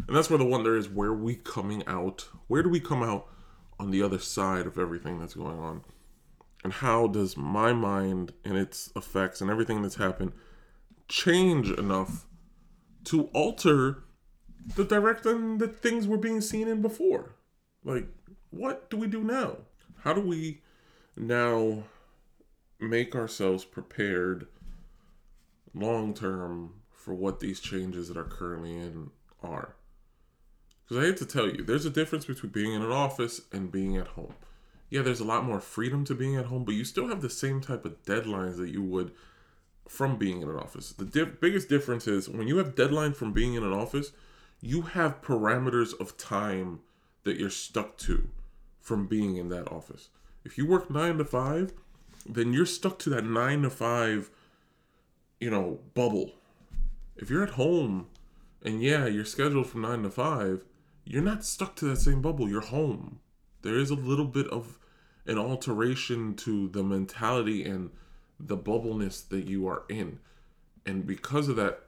And 0.07 0.15
that's 0.15 0.29
where 0.29 0.39
the 0.39 0.45
wonder 0.45 0.77
is 0.77 0.89
where 0.89 1.15
we 1.15 1.37
coming 1.37 1.83
out? 1.87 2.29
Where 2.47 2.63
do 2.63 2.69
we 2.69 2.81
come 2.81 3.03
out 3.03 3.27
on 3.81 3.91
the 3.91 4.03
other 4.03 4.19
side 4.19 4.67
of 4.67 4.79
everything 4.79 5.19
that's 5.19 5.35
going 5.35 5.59
on? 5.59 5.83
And 6.63 6.73
how 6.73 7.07
does 7.07 7.37
my 7.37 7.73
mind 7.73 8.33
and 8.45 8.57
its 8.57 8.91
effects 8.97 9.41
and 9.41 9.51
everything 9.51 9.83
that's 9.83 9.97
happened 9.97 10.33
change 11.09 11.71
enough 11.71 12.27
to 13.05 13.25
alter 13.35 14.05
the 14.77 14.85
direction 14.85 15.59
that 15.59 15.83
things 15.83 16.07
were 16.07 16.17
being 16.19 16.41
seen 16.41 16.69
in 16.69 16.83
before? 16.83 17.37
Like, 17.85 18.07
what 18.51 18.89
do 18.91 18.97
we 18.97 19.07
do 19.07 19.23
now? 19.23 19.59
How 20.01 20.13
do 20.13 20.21
we 20.21 20.63
now 21.17 21.85
make 22.81 23.15
ourselves 23.15 23.65
prepared 23.65 24.47
long 25.75 26.15
term 26.15 26.75
for 26.91 27.15
what 27.15 27.41
these 27.41 27.61
changes 27.61 28.09
that 28.09 28.17
are 28.17 28.25
currently 28.25 28.77
in 28.77 29.11
are? 29.43 29.77
Because 30.83 31.03
I 31.03 31.07
hate 31.07 31.17
to 31.19 31.27
tell 31.27 31.47
you, 31.47 31.63
there's 31.63 31.87
a 31.87 31.91
difference 31.91 32.27
between 32.27 32.53
being 32.53 32.73
in 32.73 32.83
an 32.83 32.91
office 32.91 33.43
and 33.53 33.73
being 33.73 33.97
at 33.97 34.09
home. 34.09 34.35
Yeah, 34.91 35.03
there's 35.03 35.21
a 35.21 35.25
lot 35.25 35.45
more 35.45 35.61
freedom 35.61 36.05
to 36.05 36.15
being 36.15 36.37
at 36.37 36.47
home, 36.47 36.65
but 36.65 36.75
you 36.75 36.85
still 36.85 37.09
have 37.09 37.21
the 37.21 37.31
same 37.31 37.61
type 37.61 37.85
of 37.85 38.03
deadlines 38.05 38.59
that 38.59 38.69
you 38.69 38.83
would 38.83 39.13
from 39.89 40.17
being 40.17 40.43
in 40.43 40.49
an 40.49 40.57
office. 40.57 40.93
The 40.93 41.27
biggest 41.27 41.69
difference 41.69 42.07
is 42.07 42.29
when 42.29 42.49
you 42.49 42.59
have 42.59 42.75
deadline 42.75 43.15
from 43.15 43.33
being 43.33 43.55
in 43.55 43.65
an 43.65 43.73
office, 43.73 44.13
you 44.61 44.83
have 44.83 45.23
parameters 45.23 45.99
of 45.99 46.17
time 46.17 46.81
that 47.25 47.39
you're 47.39 47.51
stuck 47.51 47.97
to 47.99 48.29
from 48.81 49.07
being 49.07 49.37
in 49.37 49.49
that 49.49 49.71
office. 49.71 50.09
If 50.45 50.57
you 50.59 50.67
work 50.67 50.91
9 50.91 51.19
to 51.19 51.25
5, 51.25 51.73
then 52.27 52.53
you're 52.53 52.67
stuck 52.67 52.99
to 53.01 53.11
that 53.11 53.25
9 53.25 53.63
to 53.63 53.71
5 53.71 54.31
you 55.41 55.51
know, 55.51 55.79
bubble. 55.93 56.33
If 57.17 57.29
you're 57.29 57.43
at 57.43 57.51
home 57.51 58.07
and 58.63 58.83
yeah, 58.83 59.07
you're 59.07 59.25
scheduled 59.27 59.67
from 59.67 59.83
9 59.83 60.05
to 60.05 60.11
5, 60.11 60.65
you're 61.05 61.23
not 61.23 61.45
stuck 61.45 61.77
to 61.77 61.85
that 61.87 61.99
same 61.99 62.23
bubble. 62.23 62.49
You're 62.49 62.63
home. 62.63 63.21
There 63.61 63.77
is 63.77 63.91
a 63.91 63.95
little 63.95 64.25
bit 64.25 64.47
of 64.49 64.79
an 65.27 65.39
alteration 65.39 66.35
to 66.37 66.69
the 66.69 66.83
mentality 66.83 67.65
and 67.65 67.91
the 68.41 68.57
bubbleness 68.57 69.29
that 69.29 69.47
you 69.47 69.67
are 69.67 69.83
in. 69.89 70.19
And 70.87 71.07
because 71.07 71.49
of 71.49 71.57
that, 71.57 71.81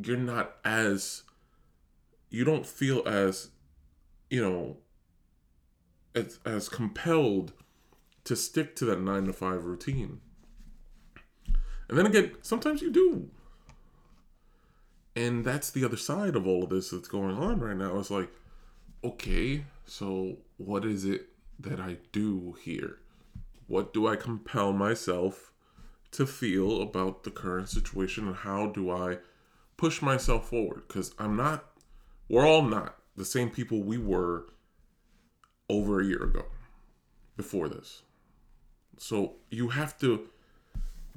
you're 0.00 0.16
not 0.16 0.56
as 0.64 1.24
you 2.28 2.44
don't 2.44 2.66
feel 2.66 3.02
as 3.06 3.50
you 4.30 4.40
know 4.40 4.76
as, 6.14 6.38
as 6.44 6.68
compelled 6.68 7.52
to 8.24 8.36
stick 8.36 8.76
to 8.76 8.84
that 8.86 9.00
9 9.00 9.24
to 9.24 9.32
5 9.32 9.64
routine. 9.64 10.20
And 11.88 11.98
then 11.98 12.06
again, 12.06 12.32
sometimes 12.42 12.82
you 12.82 12.90
do. 12.90 13.30
And 15.16 15.44
that's 15.44 15.70
the 15.70 15.84
other 15.84 15.96
side 15.96 16.36
of 16.36 16.46
all 16.46 16.64
of 16.64 16.70
this 16.70 16.90
that's 16.90 17.08
going 17.08 17.36
on 17.36 17.58
right 17.58 17.76
now. 17.76 17.98
It's 17.98 18.10
like, 18.10 18.30
okay, 19.02 19.64
so 19.86 20.38
what 20.56 20.84
is 20.84 21.04
it 21.04 21.28
that 21.58 21.80
I 21.80 21.96
do 22.12 22.56
here? 22.62 22.98
What 23.66 23.92
do 23.92 24.06
I 24.06 24.16
compel 24.16 24.72
myself 24.72 25.52
to 26.12 26.26
feel 26.26 26.82
about 26.82 27.24
the 27.24 27.30
current 27.30 27.68
situation 27.68 28.26
and 28.26 28.36
how 28.36 28.66
do 28.66 28.90
I 28.90 29.18
push 29.76 30.00
myself 30.00 30.48
forward? 30.48 30.82
Because 30.86 31.14
I'm 31.18 31.36
not, 31.36 31.64
we're 32.28 32.46
all 32.46 32.62
not 32.62 32.99
the 33.20 33.26
same 33.26 33.50
people 33.50 33.82
we 33.82 33.98
were 33.98 34.46
over 35.68 36.00
a 36.00 36.04
year 36.04 36.24
ago 36.24 36.46
before 37.36 37.68
this. 37.68 38.02
So 38.98 39.34
you 39.50 39.68
have 39.68 39.98
to 39.98 40.28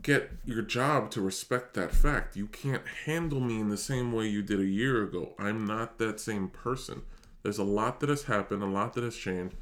get 0.01 0.31
your 0.45 0.61
job 0.61 1.09
to 1.11 1.21
respect 1.21 1.73
that 1.73 1.91
fact. 1.91 2.35
You 2.35 2.47
can't 2.47 2.83
handle 3.05 3.39
me 3.39 3.59
in 3.59 3.69
the 3.69 3.77
same 3.77 4.11
way 4.11 4.27
you 4.27 4.41
did 4.41 4.59
a 4.59 4.65
year 4.65 5.01
ago. 5.01 5.33
I'm 5.39 5.65
not 5.65 5.97
that 5.99 6.19
same 6.19 6.49
person. 6.49 7.03
There's 7.41 7.57
a 7.57 7.63
lot 7.63 8.01
that 8.01 8.09
has 8.09 8.23
happened, 8.23 8.61
a 8.61 8.67
lot 8.67 8.93
that 8.93 9.03
has 9.03 9.15
changed, 9.15 9.55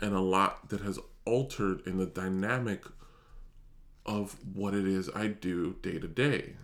and 0.00 0.14
a 0.14 0.20
lot 0.20 0.70
that 0.70 0.80
has 0.80 0.98
altered 1.26 1.86
in 1.86 1.98
the 1.98 2.06
dynamic 2.06 2.84
of 4.06 4.36
what 4.54 4.74
it 4.74 4.86
is 4.86 5.10
I 5.14 5.28
do 5.28 5.76
day 5.82 5.98
to 5.98 6.08
day. 6.08 6.54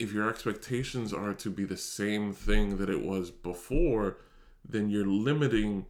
If 0.00 0.12
your 0.12 0.28
expectations 0.28 1.12
are 1.12 1.34
to 1.34 1.50
be 1.50 1.64
the 1.64 1.76
same 1.76 2.32
thing 2.32 2.78
that 2.78 2.90
it 2.90 3.04
was 3.04 3.30
before, 3.30 4.16
then 4.68 4.88
you're 4.88 5.06
limiting 5.06 5.86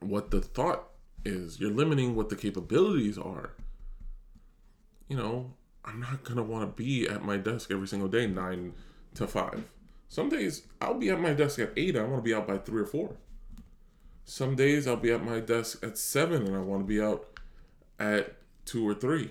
what 0.00 0.30
the 0.30 0.40
thought 0.40 0.88
is. 1.24 1.60
You're 1.60 1.70
limiting 1.70 2.14
what 2.14 2.28
the 2.28 2.36
capabilities 2.36 3.18
are 3.18 3.50
you 5.08 5.16
know, 5.16 5.54
I'm 5.84 6.00
not 6.00 6.24
gonna 6.24 6.42
want 6.42 6.64
to 6.64 6.82
be 6.82 7.08
at 7.08 7.24
my 7.24 7.36
desk 7.36 7.70
every 7.70 7.86
single 7.86 8.08
day, 8.08 8.26
nine 8.26 8.74
to 9.14 9.26
five. 9.26 9.64
Some 10.08 10.28
days 10.28 10.66
I'll 10.80 10.94
be 10.94 11.10
at 11.10 11.20
my 11.20 11.32
desk 11.32 11.58
at 11.58 11.72
eight. 11.76 11.96
I 11.96 12.02
want 12.02 12.16
to 12.16 12.22
be 12.22 12.34
out 12.34 12.46
by 12.46 12.58
three 12.58 12.82
or 12.82 12.86
four. 12.86 13.16
Some 14.24 14.56
days 14.56 14.86
I'll 14.86 14.96
be 14.96 15.12
at 15.12 15.24
my 15.24 15.40
desk 15.40 15.84
at 15.84 15.96
seven, 15.98 16.46
and 16.46 16.56
I 16.56 16.60
want 16.60 16.82
to 16.82 16.86
be 16.86 17.00
out 17.00 17.38
at 17.98 18.36
two 18.64 18.86
or 18.86 18.94
three. 18.94 19.30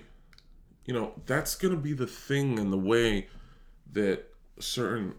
You 0.86 0.94
know, 0.94 1.12
that's 1.26 1.54
gonna 1.54 1.76
be 1.76 1.92
the 1.92 2.06
thing 2.06 2.58
and 2.58 2.72
the 2.72 2.78
way 2.78 3.28
that 3.92 4.24
certain 4.58 5.14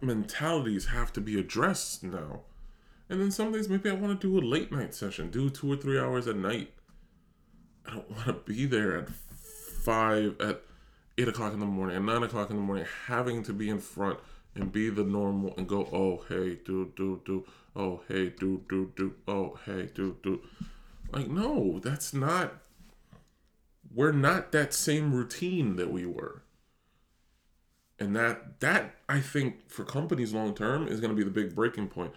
mentalities 0.00 0.86
have 0.86 1.12
to 1.12 1.20
be 1.20 1.38
addressed 1.38 2.02
now. 2.02 2.40
And 3.08 3.20
then 3.20 3.30
some 3.30 3.52
days 3.52 3.68
maybe 3.68 3.90
I 3.90 3.94
want 3.94 4.20
to 4.20 4.26
do 4.26 4.38
a 4.38 4.44
late 4.46 4.72
night 4.72 4.94
session, 4.94 5.30
do 5.30 5.50
two 5.50 5.72
or 5.72 5.76
three 5.76 5.98
hours 5.98 6.26
at 6.26 6.36
night. 6.36 6.72
I 7.86 7.94
don't 7.94 8.10
want 8.16 8.26
to 8.26 8.32
be 8.32 8.64
there 8.66 8.98
at 8.98 9.08
five 9.08 10.40
at 10.40 10.62
eight 11.18 11.28
o'clock 11.28 11.52
in 11.52 11.60
the 11.60 11.66
morning 11.66 11.96
at 11.96 12.02
nine 12.02 12.22
o'clock 12.22 12.50
in 12.50 12.56
the 12.56 12.62
morning 12.62 12.86
having 13.06 13.42
to 13.42 13.52
be 13.52 13.68
in 13.68 13.78
front 13.78 14.18
and 14.54 14.72
be 14.72 14.88
the 14.88 15.02
normal 15.02 15.52
and 15.56 15.68
go 15.68 15.88
oh 15.92 16.24
hey 16.28 16.58
do 16.64 16.92
do 16.96 17.20
do 17.24 17.44
oh 17.74 18.00
hey 18.08 18.28
do 18.28 18.62
do 18.68 18.92
do 18.96 19.14
oh 19.26 19.58
hey 19.66 19.88
do 19.94 20.16
do 20.22 20.40
like 21.10 21.28
no 21.28 21.80
that's 21.80 22.14
not 22.14 22.54
we're 23.94 24.12
not 24.12 24.52
that 24.52 24.72
same 24.72 25.12
routine 25.12 25.76
that 25.76 25.90
we 25.90 26.06
were 26.06 26.42
and 28.02 28.16
that 28.16 28.60
that 28.60 28.96
i 29.08 29.20
think 29.20 29.70
for 29.70 29.84
companies 29.84 30.32
long 30.32 30.54
term 30.54 30.88
is 30.88 31.00
going 31.00 31.10
to 31.10 31.16
be 31.16 31.24
the 31.24 31.30
big 31.30 31.54
breaking 31.54 31.88
point 31.88 32.12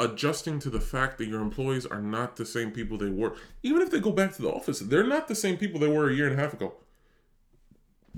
adjusting 0.00 0.58
to 0.58 0.70
the 0.70 0.80
fact 0.80 1.18
that 1.18 1.28
your 1.28 1.40
employees 1.40 1.86
are 1.86 2.00
not 2.00 2.36
the 2.36 2.44
same 2.44 2.70
people 2.70 2.98
they 2.98 3.10
were. 3.10 3.34
Even 3.62 3.80
if 3.80 3.90
they 3.90 4.00
go 4.00 4.10
back 4.10 4.34
to 4.34 4.42
the 4.42 4.50
office, 4.50 4.80
they're 4.80 5.06
not 5.06 5.28
the 5.28 5.34
same 5.34 5.56
people 5.56 5.78
they 5.78 5.88
were 5.88 6.10
a 6.10 6.14
year 6.14 6.26
and 6.26 6.38
a 6.38 6.42
half 6.42 6.52
ago. 6.52 6.74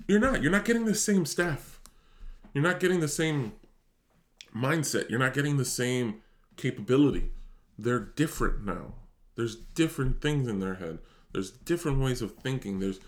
You're 0.08 0.20
not. 0.20 0.42
You're 0.42 0.52
not 0.52 0.64
getting 0.64 0.84
the 0.84 0.94
same 0.94 1.24
staff. 1.24 1.80
You're 2.54 2.64
not 2.64 2.80
getting 2.80 3.00
the 3.00 3.08
same 3.08 3.52
mindset. 4.54 5.10
You're 5.10 5.18
not 5.18 5.34
getting 5.34 5.56
the 5.56 5.64
same 5.64 6.22
capability. 6.56 7.30
They're 7.78 8.00
different 8.00 8.64
now. 8.64 8.94
There's 9.36 9.56
different 9.56 10.22
things 10.22 10.48
in 10.48 10.60
their 10.60 10.76
head. 10.76 10.98
There's 11.32 11.50
different 11.50 12.00
ways 12.00 12.22
of 12.22 12.36
thinking. 12.36 12.80
There's 12.80 13.00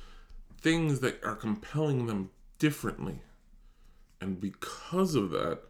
things 0.61 1.01
that 1.01 1.23
are 1.25 1.35
compelling 1.35 2.07
them 2.07 2.31
differently. 2.59 3.21
And 4.21 4.41
because 4.41 5.15
of 5.15 5.31
that, 5.31 5.61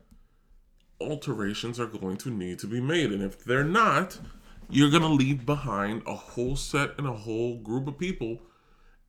alterations 1.00 1.78
are 1.78 1.86
going 1.86 2.16
to 2.18 2.30
need 2.30 2.58
to 2.60 2.66
be 2.66 2.80
made. 2.80 3.12
And 3.12 3.22
if 3.22 3.44
they're 3.44 3.64
not, 3.64 4.18
you're 4.70 4.90
going 4.90 5.02
to 5.02 5.08
leave 5.08 5.46
behind 5.46 6.02
a 6.06 6.14
whole 6.14 6.56
set 6.56 6.90
and 6.98 7.06
a 7.06 7.12
whole 7.12 7.56
group 7.58 7.86
of 7.86 7.98
people 7.98 8.40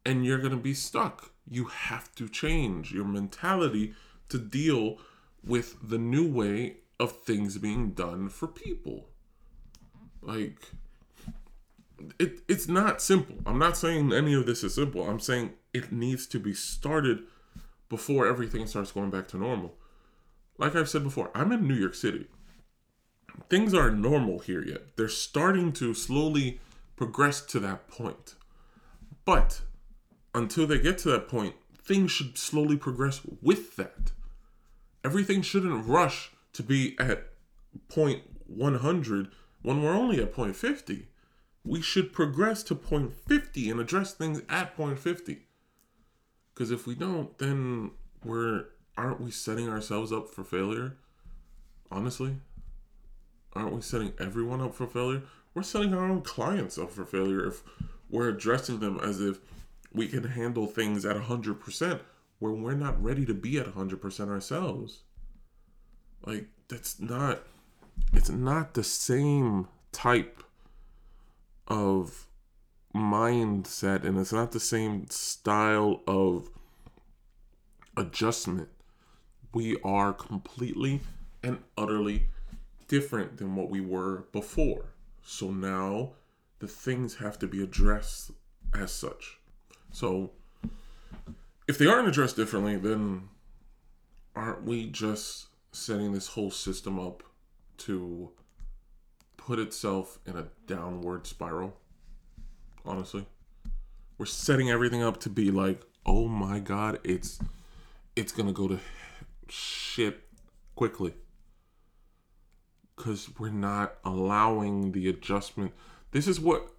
and 0.05 0.25
you're 0.25 0.39
going 0.39 0.51
to 0.51 0.57
be 0.57 0.73
stuck. 0.73 1.31
You 1.47 1.65
have 1.65 2.13
to 2.15 2.27
change 2.29 2.91
your 2.91 3.05
mentality 3.05 3.93
to 4.29 4.37
deal 4.37 4.97
with 5.43 5.77
the 5.87 5.97
new 5.97 6.27
way 6.27 6.77
of 6.99 7.11
things 7.11 7.57
being 7.57 7.91
done 7.91 8.29
for 8.29 8.47
people. 8.47 9.09
Like, 10.21 10.59
it, 12.19 12.39
it's 12.47 12.67
not 12.67 13.01
simple. 13.01 13.35
I'm 13.45 13.59
not 13.59 13.77
saying 13.77 14.13
any 14.13 14.33
of 14.33 14.45
this 14.45 14.63
is 14.63 14.75
simple. 14.75 15.07
I'm 15.07 15.19
saying 15.19 15.53
it 15.73 15.91
needs 15.91 16.27
to 16.27 16.39
be 16.39 16.53
started 16.53 17.23
before 17.89 18.27
everything 18.27 18.67
starts 18.67 18.91
going 18.91 19.09
back 19.09 19.27
to 19.27 19.37
normal 19.37 19.75
like 20.59 20.75
I've 20.75 20.89
said 20.89 21.03
before, 21.03 21.31
I'm 21.33 21.51
in 21.53 21.67
New 21.67 21.73
York 21.73 21.95
City. 21.95 22.27
Things 23.49 23.73
aren't 23.73 23.97
normal 23.97 24.39
here 24.39 24.61
yet. 24.61 24.97
They're 24.97 25.07
starting 25.07 25.71
to 25.73 25.93
slowly 25.93 26.59
progress 26.97 27.41
to 27.45 27.59
that 27.61 27.87
point. 27.87 28.35
But 29.23 29.61
until 30.35 30.67
they 30.67 30.77
get 30.77 30.97
to 30.99 31.09
that 31.11 31.29
point, 31.29 31.55
things 31.81 32.11
should 32.11 32.37
slowly 32.37 32.75
progress 32.75 33.21
with 33.41 33.77
that. 33.77 34.11
Everything 35.05 35.41
shouldn't 35.41 35.87
rush 35.87 36.31
to 36.53 36.61
be 36.61 36.97
at 36.99 37.29
point 37.87 38.23
100 38.47 39.29
when 39.61 39.81
we're 39.81 39.95
only 39.95 40.21
at 40.21 40.33
point 40.33 40.57
50. 40.57 41.07
We 41.63 41.81
should 41.81 42.11
progress 42.11 42.63
to 42.63 42.75
point 42.75 43.13
50 43.13 43.69
and 43.69 43.79
address 43.79 44.13
things 44.13 44.41
at 44.49 44.75
point 44.75 44.99
50. 44.99 45.45
Because 46.59 46.71
if 46.71 46.85
we 46.85 46.93
don't, 46.93 47.37
then 47.37 47.91
we're 48.21 48.65
aren't 48.97 49.21
we 49.21 49.31
setting 49.31 49.69
ourselves 49.69 50.11
up 50.11 50.27
for 50.27 50.43
failure? 50.43 50.97
Honestly, 51.89 52.35
aren't 53.53 53.71
we 53.71 53.79
setting 53.79 54.11
everyone 54.19 54.59
up 54.59 54.75
for 54.75 54.85
failure? 54.85 55.21
We're 55.53 55.63
setting 55.63 55.93
our 55.93 56.03
own 56.03 56.21
clients 56.21 56.77
up 56.77 56.91
for 56.91 57.05
failure 57.05 57.47
if 57.47 57.63
we're 58.09 58.27
addressing 58.27 58.81
them 58.81 58.99
as 59.01 59.21
if 59.21 59.39
we 59.93 60.09
can 60.09 60.25
handle 60.25 60.67
things 60.67 61.05
at 61.05 61.15
100% 61.15 62.01
when 62.39 62.61
we're 62.61 62.73
not 62.73 63.01
ready 63.01 63.25
to 63.25 63.33
be 63.33 63.57
at 63.57 63.73
100% 63.73 64.27
ourselves. 64.27 65.03
Like 66.25 66.47
that's 66.67 66.99
not 66.99 67.43
it's 68.11 68.29
not 68.29 68.73
the 68.73 68.83
same 68.83 69.69
type 69.93 70.43
of 71.69 72.27
mindset 72.99 74.03
and 74.03 74.17
it's 74.17 74.33
not 74.33 74.51
the 74.51 74.59
same 74.59 75.09
style 75.09 76.01
of 76.07 76.49
adjustment. 77.97 78.69
We 79.53 79.77
are 79.83 80.13
completely 80.13 81.01
and 81.43 81.59
utterly 81.77 82.27
different 82.87 83.37
than 83.37 83.55
what 83.55 83.69
we 83.69 83.81
were 83.81 84.25
before. 84.31 84.85
So 85.23 85.51
now 85.51 86.11
the 86.59 86.67
things 86.67 87.15
have 87.15 87.39
to 87.39 87.47
be 87.47 87.63
addressed 87.63 88.31
as 88.73 88.91
such. 88.91 89.39
So 89.91 90.31
if 91.67 91.77
they 91.77 91.87
aren't 91.87 92.07
addressed 92.07 92.35
differently, 92.35 92.77
then 92.77 93.29
aren't 94.35 94.63
we 94.63 94.87
just 94.87 95.47
setting 95.71 96.13
this 96.13 96.27
whole 96.27 96.51
system 96.51 96.99
up 96.99 97.23
to 97.77 98.31
put 99.37 99.59
itself 99.59 100.19
in 100.25 100.35
a 100.35 100.47
downward 100.67 101.25
spiral? 101.27 101.77
Honestly, 102.85 103.25
we're 104.17 104.25
setting 104.25 104.69
everything 104.69 105.03
up 105.03 105.19
to 105.21 105.29
be 105.29 105.51
like, 105.51 105.81
oh 106.05 106.27
my 106.27 106.59
god, 106.59 106.99
it's 107.03 107.39
it's 108.15 108.31
gonna 108.31 108.53
go 108.53 108.67
to 108.67 108.79
shit 109.47 110.21
quickly. 110.75 111.13
Because 112.95 113.29
we're 113.39 113.49
not 113.49 113.95
allowing 114.03 114.91
the 114.91 115.07
adjustment. 115.07 115.73
This 116.11 116.27
is 116.27 116.39
what 116.39 116.69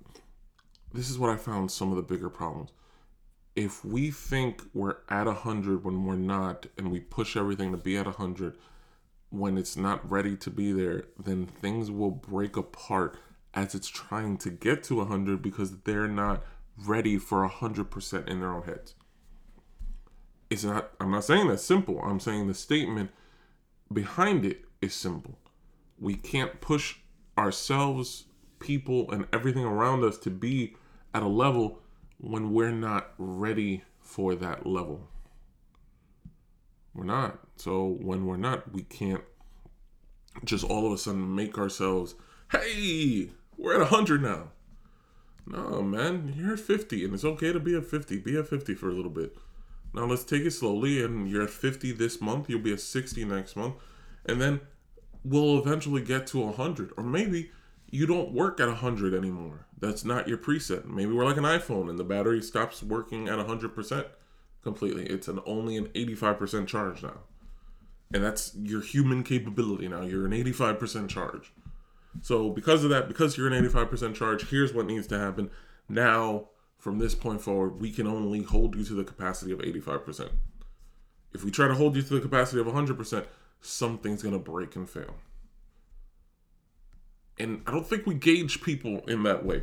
this 0.93 1.09
is 1.09 1.19
what 1.19 1.31
I 1.31 1.37
found 1.37 1.71
some 1.71 1.91
of 1.91 1.97
the 1.97 2.03
bigger 2.03 2.29
problems. 2.29 2.71
If 3.57 3.85
we 3.85 4.11
think 4.11 4.63
we're 4.75 4.97
at 5.09 5.27
a 5.27 5.33
100 5.33 5.85
when 5.85 6.05
we're 6.05 6.17
not 6.17 6.67
and 6.77 6.91
we 6.91 7.01
push 7.01 7.37
everything 7.37 7.73
to 7.73 7.79
be 7.79 7.97
at 7.97 8.07
a 8.07 8.11
100 8.11 8.57
when 9.31 9.57
it's 9.57 9.77
not 9.77 10.09
ready 10.11 10.37
to 10.37 10.51
be 10.51 10.73
there 10.73 11.05
then 11.23 11.47
things 11.47 11.91
will 11.91 12.11
break 12.11 12.57
apart 12.57 13.17
as 13.55 13.75
it's 13.75 13.89
trying 13.89 14.37
to 14.37 14.51
get 14.51 14.83
to 14.85 14.97
100 14.97 15.43
because 15.43 15.79
they're 15.81 16.09
not 16.09 16.43
ready 16.79 17.19
for 17.19 17.47
100% 17.49 18.29
in 18.29 18.41
their 18.41 18.53
own 18.53 18.63
heads 18.63 18.95
it's 20.49 20.65
not 20.65 20.91
i'm 21.01 21.11
not 21.11 21.25
saying 21.25 21.47
that's 21.49 21.63
simple 21.63 22.01
i'm 22.03 22.19
saying 22.19 22.47
the 22.47 22.55
statement 22.55 23.11
behind 23.93 24.45
it 24.45 24.65
is 24.81 24.95
simple 24.95 25.39
we 25.99 26.15
can't 26.15 26.61
push 26.61 26.97
ourselves 27.39 28.25
people 28.59 29.11
and 29.11 29.27
everything 29.33 29.65
around 29.65 30.05
us 30.05 30.19
to 30.19 30.31
be 30.31 30.75
at 31.15 31.23
a 31.23 31.29
level 31.29 31.81
when 32.19 32.53
we're 32.53 32.71
not 32.71 33.13
ready 33.19 33.83
for 34.01 34.35
that 34.35 34.67
level. 34.67 35.09
We're 36.95 37.05
not. 37.05 37.39
So 37.57 37.97
when 38.01 38.27
we're 38.27 38.37
not, 38.37 38.73
we 38.73 38.83
can't 38.83 39.23
just 40.45 40.65
all 40.65 40.87
of 40.87 40.93
a 40.93 40.99
sudden 40.99 41.35
make 41.35 41.59
ourselves, 41.59 42.15
hey, 42.53 43.31
we're 43.61 43.75
at 43.75 43.91
100 43.91 44.23
now. 44.23 44.51
No, 45.47 45.83
man, 45.83 46.35
you're 46.37 46.55
at 46.55 46.61
50 46.61 47.05
and 47.05 47.15
it's 47.15 47.25
okay 47.25 47.53
to 47.53 47.61
be 47.61 47.77
at 47.77 47.87
50. 47.87 48.19
Be 48.19 48.39
at 48.39 48.49
50 48.49 48.75
for 48.75 48.89
a 48.89 48.93
little 48.93 49.11
bit. 49.11 49.37
Now 49.93 50.05
let's 50.05 50.25
take 50.25 50.43
it 50.43 50.53
slowly 50.53 51.03
and 51.03 51.29
you're 51.29 51.43
at 51.43 51.51
50 51.51 51.93
this 51.93 52.21
month, 52.21 52.49
you'll 52.49 52.61
be 52.61 52.73
at 52.73 52.81
60 52.81 53.25
next 53.25 53.57
month, 53.57 53.75
and 54.25 54.41
then 54.41 54.61
we'll 55.25 55.59
eventually 55.59 56.03
get 56.03 56.27
to 56.29 56.39
100 56.39 56.93
or 56.97 57.05
maybe 57.05 57.51
you 57.91 58.07
don't 58.07 58.33
work 58.33 58.61
at 58.61 58.69
100 58.69 59.13
anymore. 59.13 59.67
That's 59.79 60.05
not 60.05 60.29
your 60.29 60.39
preset. 60.39 60.85
Maybe 60.85 61.13
we're 61.13 61.25
like 61.25 61.37
an 61.37 61.45
iPhone 61.45 61.91
and 61.91 61.99
the 61.99 62.05
battery 62.05 62.41
stops 62.43 62.83
working 62.83 63.29
at 63.29 63.39
100% 63.39 64.07
completely. 64.63 65.07
It's 65.07 65.29
an 65.29 65.41
only 65.45 65.77
an 65.77 65.87
85% 65.89 66.67
charge 66.69 67.03
now. 67.03 67.19
And 68.13 68.23
that's 68.23 68.55
your 68.55 68.81
human 68.81 69.23
capability 69.23 69.89
now. 69.89 70.03
You're 70.03 70.27
an 70.27 70.33
85% 70.33 71.09
charge. 71.09 71.53
So 72.23 72.51
because 72.51 72.85
of 72.85 72.91
that, 72.91 73.09
because 73.09 73.37
you're 73.37 73.53
an 73.53 73.65
85% 73.65 74.15
charge, 74.15 74.49
here's 74.51 74.75
what 74.75 74.87
needs 74.87 75.07
to 75.09 75.19
happen. 75.19 75.51
Now, 75.89 76.49
from 76.79 76.99
this 76.99 77.15
point 77.15 77.41
forward, 77.41 77.81
we 77.81 77.91
can 77.91 78.07
only 78.07 78.43
hold 78.43 78.75
you 78.75 78.85
to 78.85 78.95
the 78.95 79.05
capacity 79.05 79.53
of 79.53 79.59
85%. 79.61 80.31
If 81.33 81.45
we 81.45 81.51
try 81.51 81.69
to 81.69 81.75
hold 81.75 81.95
you 81.95 82.03
to 82.03 82.15
the 82.15 82.21
capacity 82.21 82.61
of 82.61 82.67
100%, 82.67 83.27
something's 83.61 84.23
going 84.23 84.33
to 84.33 84.39
break 84.39 84.75
and 84.77 84.89
fail. 84.89 85.15
And 87.39 87.63
I 87.67 87.71
don't 87.71 87.87
think 87.87 88.07
we 88.07 88.15
gauge 88.15 88.63
people 88.63 89.01
in 89.07 89.23
that 89.23 89.45
way. 89.45 89.63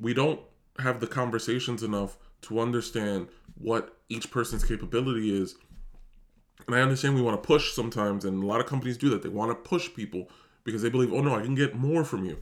We 0.00 0.14
don't 0.14 0.40
have 0.78 1.00
the 1.00 1.06
conversations 1.06 1.82
enough 1.82 2.16
to 2.42 2.58
understand 2.58 3.28
what 3.56 3.96
each 4.08 4.30
person's 4.30 4.64
capability 4.64 5.36
is. 5.36 5.56
And 6.66 6.74
I 6.74 6.80
understand 6.80 7.14
we 7.14 7.22
want 7.22 7.40
to 7.40 7.46
push 7.46 7.72
sometimes, 7.72 8.24
and 8.24 8.42
a 8.42 8.46
lot 8.46 8.60
of 8.60 8.66
companies 8.66 8.96
do 8.96 9.10
that. 9.10 9.22
They 9.22 9.28
want 9.28 9.50
to 9.50 9.68
push 9.68 9.92
people 9.94 10.28
because 10.64 10.82
they 10.82 10.88
believe, 10.88 11.12
oh 11.12 11.20
no, 11.20 11.36
I 11.36 11.42
can 11.42 11.54
get 11.54 11.74
more 11.74 12.04
from 12.04 12.24
you. 12.24 12.38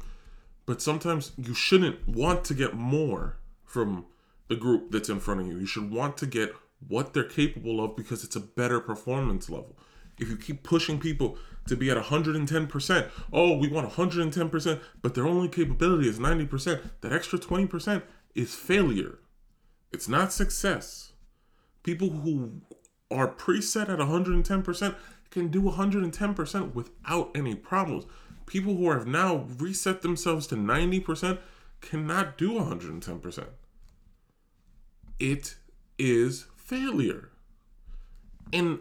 But 0.65 0.81
sometimes 0.81 1.33
you 1.37 1.55
shouldn't 1.55 2.09
want 2.09 2.45
to 2.45 2.55
get 2.55 2.75
more 2.75 3.37
from 3.65 4.07
the 4.49 4.57
group 4.57 4.93
that's 4.93 5.09
in 5.09 5.21
front 5.21 5.41
of 5.41 5.47
you. 5.47 5.59
You 5.59 5.67
should 5.67 5.91
want 5.91 6.17
to 6.19 6.27
get 6.27 6.55
what 6.89 7.13
they're 7.13 7.25
capable 7.25 7.85
of 7.85 7.97
because 7.97 8.25
it's 8.25 8.37
a 8.37 8.41
better 8.41 8.81
performance 8.81 9.51
level. 9.51 9.77
If 10.19 10.29
you 10.29 10.37
keep 10.37 10.63
pushing 10.63 11.01
people 11.01 11.37
to 11.67 11.77
be 11.77 11.91
at 11.91 11.97
110%. 11.97 13.11
Oh, 13.33 13.57
we 13.57 13.69
want 13.69 13.91
110%, 13.91 14.81
but 15.01 15.15
their 15.15 15.27
only 15.27 15.49
capability 15.49 16.09
is 16.09 16.19
90%. 16.19 16.81
That 17.01 17.13
extra 17.13 17.39
20% 17.39 18.03
is 18.35 18.55
failure. 18.55 19.19
It's 19.93 20.09
not 20.09 20.33
success. 20.33 21.13
People 21.83 22.11
who 22.11 22.63
are 23.11 23.29
preset 23.29 23.89
at 23.89 23.99
110% 23.99 24.95
can 25.33 25.49
do 25.49 25.63
110% 25.63 26.75
without 26.75 27.31
any 27.35 27.55
problems. 27.55 28.05
People 28.47 28.77
who 28.77 28.91
have 28.91 29.07
now 29.07 29.47
reset 29.59 30.03
themselves 30.03 30.47
to 30.47 30.55
90% 30.55 31.39
cannot 31.81 32.39
do 32.39 32.53
110%. 32.53 33.47
It 35.19 35.57
is 35.99 36.47
failure. 36.57 37.31
And 38.53 38.81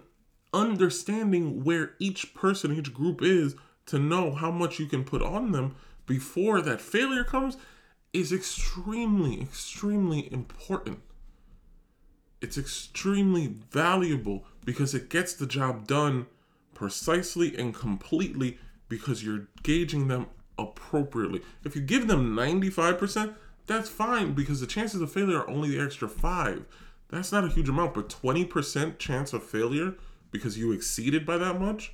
understanding 0.54 1.64
where 1.64 1.94
each 2.00 2.34
person, 2.34 2.76
each 2.78 2.94
group 2.94 3.22
is 3.24 3.56
to 3.86 3.98
know 3.98 4.32
how 4.34 4.52
much 4.52 4.80
you 4.80 4.86
can 4.86 5.04
put 5.04 5.22
on 5.22 5.52
them 5.52 5.76
before 6.06 6.62
that 6.62 6.82
failure 6.82 7.24
comes 7.24 7.58
is 8.12 8.34
extremely, 8.34 9.42
extremely 9.42 10.32
important. 10.34 11.00
It's 12.42 12.58
extremely 12.58 13.48
valuable 13.72 14.46
because 14.66 14.94
it 14.94 15.10
gets 15.10 15.34
the 15.34 15.46
job 15.46 15.88
done 15.88 16.26
precisely 16.82 17.56
and 17.56 17.76
completely 17.76 18.58
because 18.90 19.24
you're 19.24 19.46
gauging 19.62 20.08
them 20.08 20.26
appropriately. 20.58 21.40
If 21.64 21.76
you 21.76 21.82
give 21.84 22.08
them 22.08 22.36
95%, 22.36 23.36
that's 23.68 23.88
fine 23.88 24.34
because 24.34 24.62
the 24.62 24.66
chances 24.66 25.00
of 25.00 25.12
failure 25.12 25.42
are 25.42 25.48
only 25.48 25.70
the 25.70 25.80
extra 25.80 26.10
5. 26.10 26.66
That's 27.10 27.32
not 27.32 27.44
a 27.44 27.50
huge 27.50 27.70
amount, 27.70 27.94
but 27.94 28.10
20% 28.10 28.98
chance 28.98 29.32
of 29.32 29.44
failure 29.44 29.94
because 30.32 30.58
you 30.58 30.72
exceeded 30.72 31.24
by 31.24 31.38
that 31.38 31.62
much, 31.62 31.94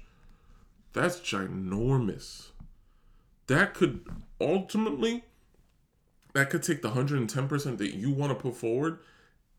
that's 0.94 1.20
ginormous. 1.20 2.52
That 3.48 3.74
could 3.74 4.08
ultimately 4.40 5.26
that 6.32 6.50
could 6.50 6.64
take 6.64 6.82
the 6.82 6.92
110% 6.92 7.78
that 7.78 7.94
you 7.94 8.12
want 8.12 8.32
to 8.32 8.42
put 8.42 8.56
forward 8.56 9.00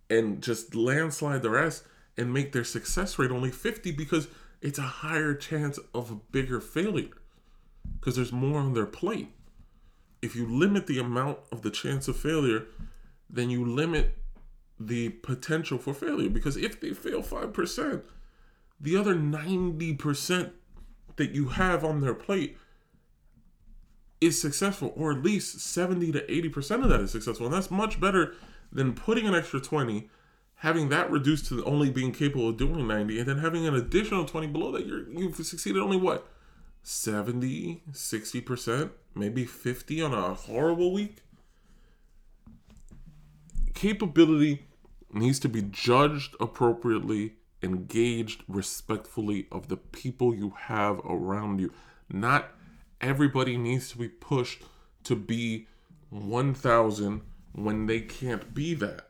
and 0.09 0.43
just 0.43 0.75
landslide 0.75 1.43
the 1.43 1.51
rest 1.51 1.85
and 2.17 2.33
make 2.33 2.53
their 2.53 2.65
success 2.65 3.19
rate 3.19 3.31
only 3.31 3.51
50 3.51 3.91
because 3.93 4.29
it's 4.61 4.79
a 4.79 4.83
higher 4.83 5.35
chance 5.35 5.79
of 5.95 6.11
a 6.11 6.17
bigger 6.33 6.61
failure 6.61 7.17
because 7.99 8.17
there's 8.17 8.33
more 8.33 8.59
on 8.59 8.75
their 8.75 8.87
plate. 8.87 9.29
If 10.21 10.35
you 10.35 10.47
limit 10.47 10.87
the 10.87 10.99
amount 10.99 11.39
of 11.53 11.63
the 11.63 11.71
chance 11.71 12.09
of 12.09 12.17
failure, 12.17 12.67
then 13.31 13.51
you 13.51 13.65
limit 13.65 14.19
the 14.81 15.11
potential 15.11 15.79
for 15.79 15.95
failure 15.95 16.31
because 16.31 16.57
if 16.57 16.81
they 16.81 16.93
fail 16.93 17.23
5%, 17.23 18.03
the 18.81 18.97
other 18.97 19.15
90% 19.15 20.53
that 21.17 21.31
you 21.31 21.49
have 21.49 21.85
on 21.85 22.01
their 22.01 22.15
plate 22.15 22.57
is 24.21 24.41
successful, 24.41 24.93
or 24.97 25.13
at 25.13 25.23
least 25.23 25.61
70 25.61 26.13
to 26.13 26.21
80% 26.23 26.83
of 26.83 26.89
that 26.89 27.01
is 27.01 27.13
successful. 27.13 27.47
And 27.47 27.55
that's 27.55 27.71
much 27.71 28.01
better 28.01 28.35
than 28.73 28.95
putting 28.95 29.27
an 29.27 29.35
extra 29.35 29.61
20, 29.61 30.09
having 30.59 30.89
that 30.89 31.11
reduced 31.11 31.47
to 31.47 31.65
only 31.65 31.91
being 31.91 32.13
capable 32.13 32.49
of 32.49 32.57
doing 32.57 32.87
90, 32.87 33.19
and 33.19 33.29
then 33.29 33.39
having 33.39 33.67
an 33.67 33.75
additional 33.75 34.25
20 34.25 34.49
below 34.49 34.73
that. 34.73 34.87
You're, 34.87 35.09
you've 35.11 35.37
succeeded 35.37 35.81
only 35.81 35.97
what? 35.97 36.29
70, 36.83 37.83
60%, 37.93 38.91
maybe 39.15 39.45
50 39.45 40.03
on 40.03 40.15
a 40.15 40.35
horrible 40.35 40.93
week? 40.93 41.19
Capability 43.75 44.67
needs 45.13 45.39
to 45.41 45.49
be 45.49 45.63
judged 45.63 46.35
appropriately, 46.41 47.35
engaged 47.63 48.43
respectfully 48.49 49.47
of 49.53 49.69
the 49.69 49.77
people 49.77 50.35
you 50.35 50.55
have 50.57 50.99
around 51.05 51.61
you, 51.61 51.73
not 52.09 52.51
everybody 53.01 53.57
needs 53.57 53.91
to 53.91 53.99
be 53.99 54.09
pushed 54.09 54.63
to 55.05 55.15
be 55.15 55.69
1000 56.11 57.21
when 57.53 57.87
they 57.87 58.01
can't 58.01 58.55
be 58.55 58.75
that. 58.75 59.08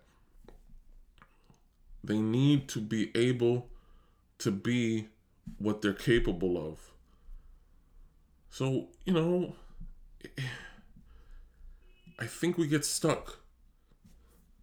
They 2.09 2.19
need 2.19 2.69
to 2.71 2.81
be 2.81 3.13
able 3.15 3.69
to 4.39 4.51
be 4.51 5.09
what 5.59 5.83
they're 5.83 5.93
capable 5.93 6.57
of. 6.57 6.91
So, 8.49 8.89
you 9.05 9.13
know, 9.13 9.55
I 12.19 12.25
think 12.25 12.57
we 12.57 12.67
get 12.67 12.87
stuck 12.87 13.41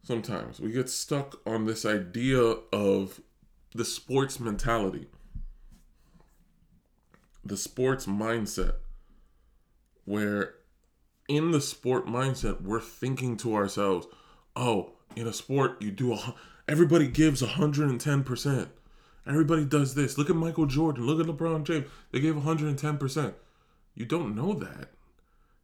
sometimes. 0.01 0.59
We 0.59 0.71
get 0.71 0.89
stuck 0.89 1.39
on 1.45 1.65
this 1.65 1.85
idea 1.85 2.41
of 2.41 3.21
the 3.75 3.85
sports 3.85 4.39
mentality, 4.39 5.07
the 7.43 7.57
sports 7.57 8.07
mindset 8.07 8.77
where 10.05 10.55
in 11.27 11.51
the 11.51 11.61
sport 11.61 12.07
mindset 12.07 12.61
we're 12.61 12.79
thinking 12.79 13.35
to 13.35 13.55
ourselves 13.55 14.07
oh 14.55 14.91
in 15.15 15.27
a 15.27 15.33
sport 15.33 15.81
you 15.81 15.89
do 15.89 16.13
a 16.13 16.35
everybody 16.67 17.07
gives 17.07 17.41
110% 17.41 18.67
everybody 19.27 19.65
does 19.65 19.95
this. 19.95 20.17
Look 20.17 20.29
at 20.29 20.35
michael 20.35 20.65
jordan. 20.65 21.05
Look 21.05 21.19
at 21.19 21.25
lebron 21.25 21.63
james. 21.63 21.87
They 22.11 22.19
gave 22.19 22.35
110% 22.35 23.33
you 23.97 24.05
don't 24.05 24.35
know 24.35 24.53
that. 24.53 24.89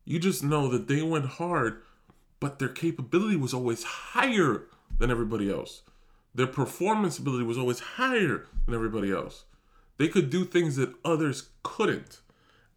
You 0.05 0.17
just 0.17 0.43
know 0.43 0.69
that 0.69 0.87
they 0.87 1.01
went 1.01 1.25
hard 1.25 1.81
but 2.39 2.59
their 2.59 2.69
capability 2.69 3.35
was 3.35 3.53
always 3.53 3.83
higher 3.83 4.63
than 4.97 5.11
everybody 5.11 5.51
else. 5.51 5.83
Their 6.33 6.47
performance 6.47 7.19
ability 7.19 7.43
was 7.43 7.57
always 7.57 7.79
higher 7.79 8.47
than 8.65 8.73
everybody 8.73 9.11
else. 9.11 9.45
They 9.97 10.07
could 10.07 10.29
do 10.29 10.45
things 10.45 10.75
that 10.77 10.95
others 11.05 11.49
couldn't. 11.61 12.21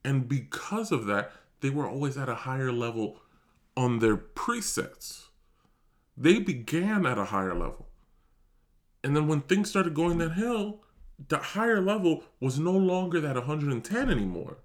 And 0.04 0.28
because 0.28 0.92
of 0.92 1.06
that 1.06 1.32
they 1.64 1.70
were 1.70 1.88
always 1.88 2.18
at 2.18 2.28
a 2.28 2.34
higher 2.34 2.70
level 2.70 3.22
on 3.74 4.00
their 4.00 4.18
presets. 4.18 5.28
They 6.14 6.38
began 6.38 7.06
at 7.06 7.16
a 7.16 7.24
higher 7.24 7.54
level. 7.54 7.88
And 9.04 9.14
then 9.14 9.28
when 9.28 9.42
things 9.42 9.68
started 9.68 9.94
going 9.94 10.16
that 10.18 10.32
hill, 10.32 10.80
the 11.28 11.36
higher 11.36 11.80
level 11.80 12.24
was 12.40 12.58
no 12.58 12.72
longer 12.72 13.20
that 13.20 13.36
110 13.36 14.10
anymore. 14.10 14.56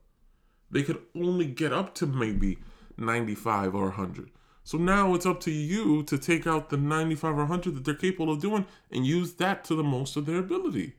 They 0.72 0.82
could 0.82 1.02
only 1.14 1.46
get 1.46 1.74
up 1.74 1.94
to 1.96 2.08
maybe 2.08 2.58
95 2.98 3.76
or 3.76 3.84
100. 3.86 4.32
So 4.64 4.78
now 4.78 5.14
it's 5.14 5.26
up 5.26 5.42
to 5.42 5.52
you 5.52 6.04
to 6.04 6.18
take 6.18 6.48
out 6.48 6.70
the 6.70 6.78
95 6.78 7.32
or 7.32 7.36
100 7.38 7.76
that 7.76 7.86
they're 7.86 7.94
capable 7.94 8.32
of 8.32 8.42
doing 8.42 8.66
and 8.90 9.06
use 9.06 9.34
that 9.34 9.64
to 9.66 9.76
the 9.76 9.84
most 9.84 10.16
of 10.16 10.26
their 10.26 10.38
ability. 10.38 10.96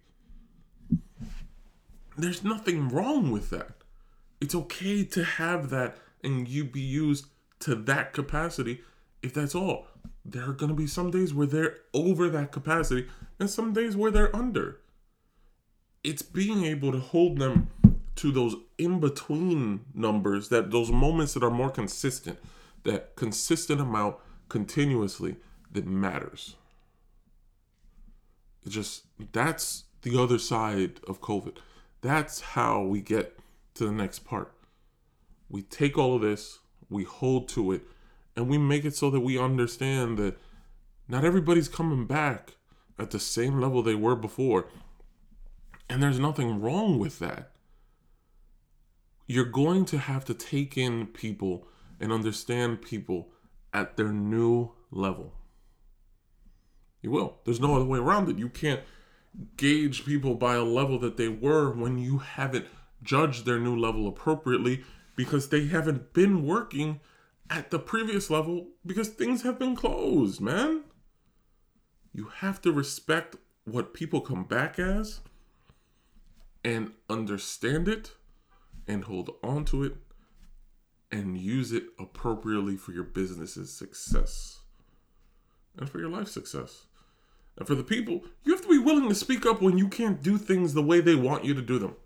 There's 2.18 2.44
nothing 2.44 2.88
wrong 2.88 3.30
with 3.30 3.48
that. 3.50 3.72
It's 4.40 4.54
okay 4.54 5.04
to 5.04 5.24
have 5.24 5.70
that 5.70 5.96
and 6.22 6.46
you 6.46 6.64
be 6.64 6.80
used 6.80 7.26
to 7.60 7.74
that 7.74 8.12
capacity 8.12 8.82
if 9.22 9.32
that's 9.32 9.54
all. 9.54 9.86
There 10.24 10.48
are 10.48 10.52
going 10.52 10.68
to 10.68 10.76
be 10.76 10.86
some 10.86 11.10
days 11.10 11.32
where 11.32 11.46
they're 11.46 11.78
over 11.94 12.28
that 12.28 12.52
capacity 12.52 13.08
and 13.38 13.48
some 13.48 13.72
days 13.72 13.96
where 13.96 14.10
they're 14.10 14.34
under. 14.34 14.78
It's 16.04 16.22
being 16.22 16.64
able 16.64 16.92
to 16.92 16.98
hold 16.98 17.38
them 17.38 17.68
to 18.16 18.30
those 18.30 18.54
in 18.76 19.00
between 19.00 19.80
numbers, 19.94 20.48
that 20.50 20.70
those 20.70 20.90
moments 20.90 21.34
that 21.34 21.42
are 21.42 21.50
more 21.50 21.70
consistent, 21.70 22.38
that 22.84 23.16
consistent 23.16 23.80
amount 23.80 24.16
continuously 24.48 25.36
that 25.72 25.86
matters. 25.86 26.56
It 28.64 28.70
just 28.70 29.04
that's 29.32 29.84
the 30.02 30.20
other 30.20 30.38
side 30.38 31.00
of 31.08 31.20
COVID. 31.20 31.56
That's 32.02 32.40
how 32.40 32.82
we 32.82 33.00
get 33.00 33.38
to 33.74 33.86
the 33.86 33.92
next 33.92 34.20
part. 34.20 34.52
We 35.48 35.62
take 35.62 35.96
all 35.96 36.16
of 36.16 36.22
this, 36.22 36.58
we 36.88 37.04
hold 37.04 37.48
to 37.50 37.72
it, 37.72 37.82
and 38.40 38.48
we 38.48 38.56
make 38.56 38.86
it 38.86 38.96
so 38.96 39.10
that 39.10 39.20
we 39.20 39.38
understand 39.38 40.16
that 40.16 40.38
not 41.06 41.26
everybody's 41.26 41.68
coming 41.68 42.06
back 42.06 42.56
at 42.98 43.10
the 43.10 43.18
same 43.20 43.60
level 43.60 43.82
they 43.82 43.94
were 43.94 44.16
before. 44.16 44.68
And 45.90 46.02
there's 46.02 46.18
nothing 46.18 46.58
wrong 46.58 46.98
with 46.98 47.18
that. 47.18 47.50
You're 49.26 49.44
going 49.44 49.84
to 49.86 49.98
have 49.98 50.24
to 50.24 50.32
take 50.32 50.78
in 50.78 51.08
people 51.08 51.66
and 52.00 52.10
understand 52.10 52.80
people 52.80 53.28
at 53.74 53.98
their 53.98 54.10
new 54.10 54.70
level. 54.90 55.34
You 57.02 57.10
will. 57.10 57.40
There's 57.44 57.60
no 57.60 57.76
other 57.76 57.84
way 57.84 57.98
around 57.98 58.30
it. 58.30 58.38
You 58.38 58.48
can't 58.48 58.80
gauge 59.58 60.06
people 60.06 60.34
by 60.34 60.54
a 60.54 60.64
level 60.64 60.98
that 61.00 61.18
they 61.18 61.28
were 61.28 61.70
when 61.72 61.98
you 61.98 62.18
haven't 62.18 62.68
judged 63.02 63.44
their 63.44 63.58
new 63.58 63.78
level 63.78 64.08
appropriately 64.08 64.82
because 65.14 65.50
they 65.50 65.66
haven't 65.66 66.14
been 66.14 66.46
working 66.46 67.00
at 67.50 67.70
the 67.70 67.78
previous 67.78 68.30
level 68.30 68.68
because 68.86 69.08
things 69.08 69.42
have 69.42 69.58
been 69.58 69.74
closed, 69.74 70.40
man. 70.40 70.84
You 72.14 72.30
have 72.36 72.62
to 72.62 72.72
respect 72.72 73.36
what 73.64 73.92
people 73.92 74.20
come 74.20 74.44
back 74.44 74.78
as 74.78 75.20
and 76.64 76.92
understand 77.08 77.88
it 77.88 78.12
and 78.86 79.04
hold 79.04 79.30
on 79.42 79.64
to 79.66 79.82
it 79.82 79.96
and 81.10 81.36
use 81.36 81.72
it 81.72 81.84
appropriately 81.98 82.76
for 82.76 82.92
your 82.92 83.04
business's 83.04 83.72
success 83.72 84.60
and 85.76 85.90
for 85.90 85.98
your 85.98 86.08
life 86.08 86.28
success. 86.28 86.86
And 87.56 87.66
for 87.66 87.74
the 87.74 87.84
people, 87.84 88.24
you 88.44 88.52
have 88.52 88.62
to 88.62 88.68
be 88.68 88.78
willing 88.78 89.08
to 89.08 89.14
speak 89.14 89.44
up 89.44 89.60
when 89.60 89.76
you 89.76 89.88
can't 89.88 90.22
do 90.22 90.38
things 90.38 90.72
the 90.72 90.82
way 90.82 91.00
they 91.00 91.16
want 91.16 91.44
you 91.44 91.52
to 91.54 91.62
do 91.62 91.78
them 91.78 91.96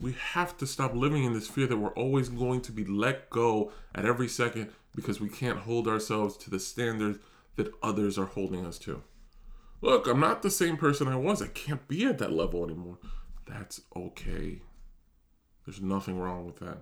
we 0.00 0.12
have 0.12 0.56
to 0.58 0.66
stop 0.66 0.94
living 0.94 1.24
in 1.24 1.32
this 1.32 1.48
fear 1.48 1.66
that 1.66 1.76
we're 1.76 1.94
always 1.94 2.28
going 2.28 2.60
to 2.62 2.72
be 2.72 2.84
let 2.84 3.30
go 3.30 3.72
at 3.94 4.04
every 4.04 4.28
second 4.28 4.70
because 4.94 5.20
we 5.20 5.28
can't 5.28 5.60
hold 5.60 5.88
ourselves 5.88 6.36
to 6.36 6.50
the 6.50 6.60
standards 6.60 7.18
that 7.56 7.72
others 7.82 8.18
are 8.18 8.26
holding 8.26 8.64
us 8.64 8.78
to. 8.78 9.02
Look, 9.80 10.06
I'm 10.06 10.20
not 10.20 10.42
the 10.42 10.50
same 10.50 10.76
person 10.76 11.08
I 11.08 11.16
was. 11.16 11.42
I 11.42 11.48
can't 11.48 11.86
be 11.88 12.04
at 12.04 12.18
that 12.18 12.32
level 12.32 12.64
anymore. 12.64 12.98
That's 13.46 13.80
okay. 13.94 14.62
There's 15.64 15.80
nothing 15.80 16.18
wrong 16.18 16.46
with 16.46 16.58
that. 16.60 16.78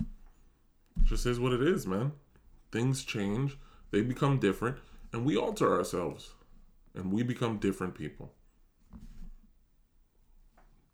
It 0.00 1.04
just 1.04 1.26
is 1.26 1.40
what 1.40 1.52
it 1.52 1.62
is, 1.62 1.86
man. 1.86 2.12
Things 2.70 3.04
change, 3.04 3.58
they 3.90 4.02
become 4.02 4.38
different, 4.38 4.78
and 5.12 5.24
we 5.24 5.36
alter 5.36 5.76
ourselves. 5.76 6.32
And 6.94 7.12
we 7.12 7.22
become 7.22 7.56
different 7.56 7.94
people. 7.94 8.34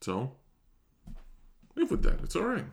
So, 0.00 0.32
live 1.78 1.90
with 1.90 2.02
that. 2.02 2.20
It's 2.22 2.36
all 2.36 2.44
right. 2.44 2.64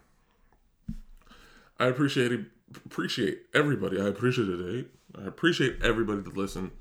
I 1.79 1.87
appreciate 1.87 2.31
it, 2.31 2.45
appreciate 2.85 3.43
everybody. 3.53 3.99
I 3.99 4.07
appreciate 4.07 4.47
it. 4.49 4.87
I 5.17 5.27
appreciate 5.27 5.77
everybody 5.83 6.21
that 6.21 6.35
listened. 6.35 6.71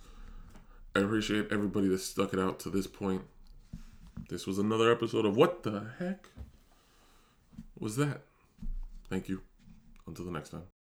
I 0.95 1.01
appreciate 1.01 1.49
everybody 1.51 1.89
that 1.89 1.99
stuck 1.99 2.33
it 2.33 2.39
out 2.39 2.61
to 2.61 2.71
this 2.71 2.87
point. 2.87 3.23
This 4.29 4.47
was 4.47 4.59
another 4.59 4.91
episode 4.91 5.27
of 5.27 5.37
What 5.37 5.65
the 5.65 5.89
Heck 5.99 6.29
Was 7.79 7.97
That? 7.97 8.23
Thank 9.11 9.29
you. 9.29 9.43
Until 10.07 10.25
the 10.25 10.31
next 10.31 10.51
time. 10.51 10.74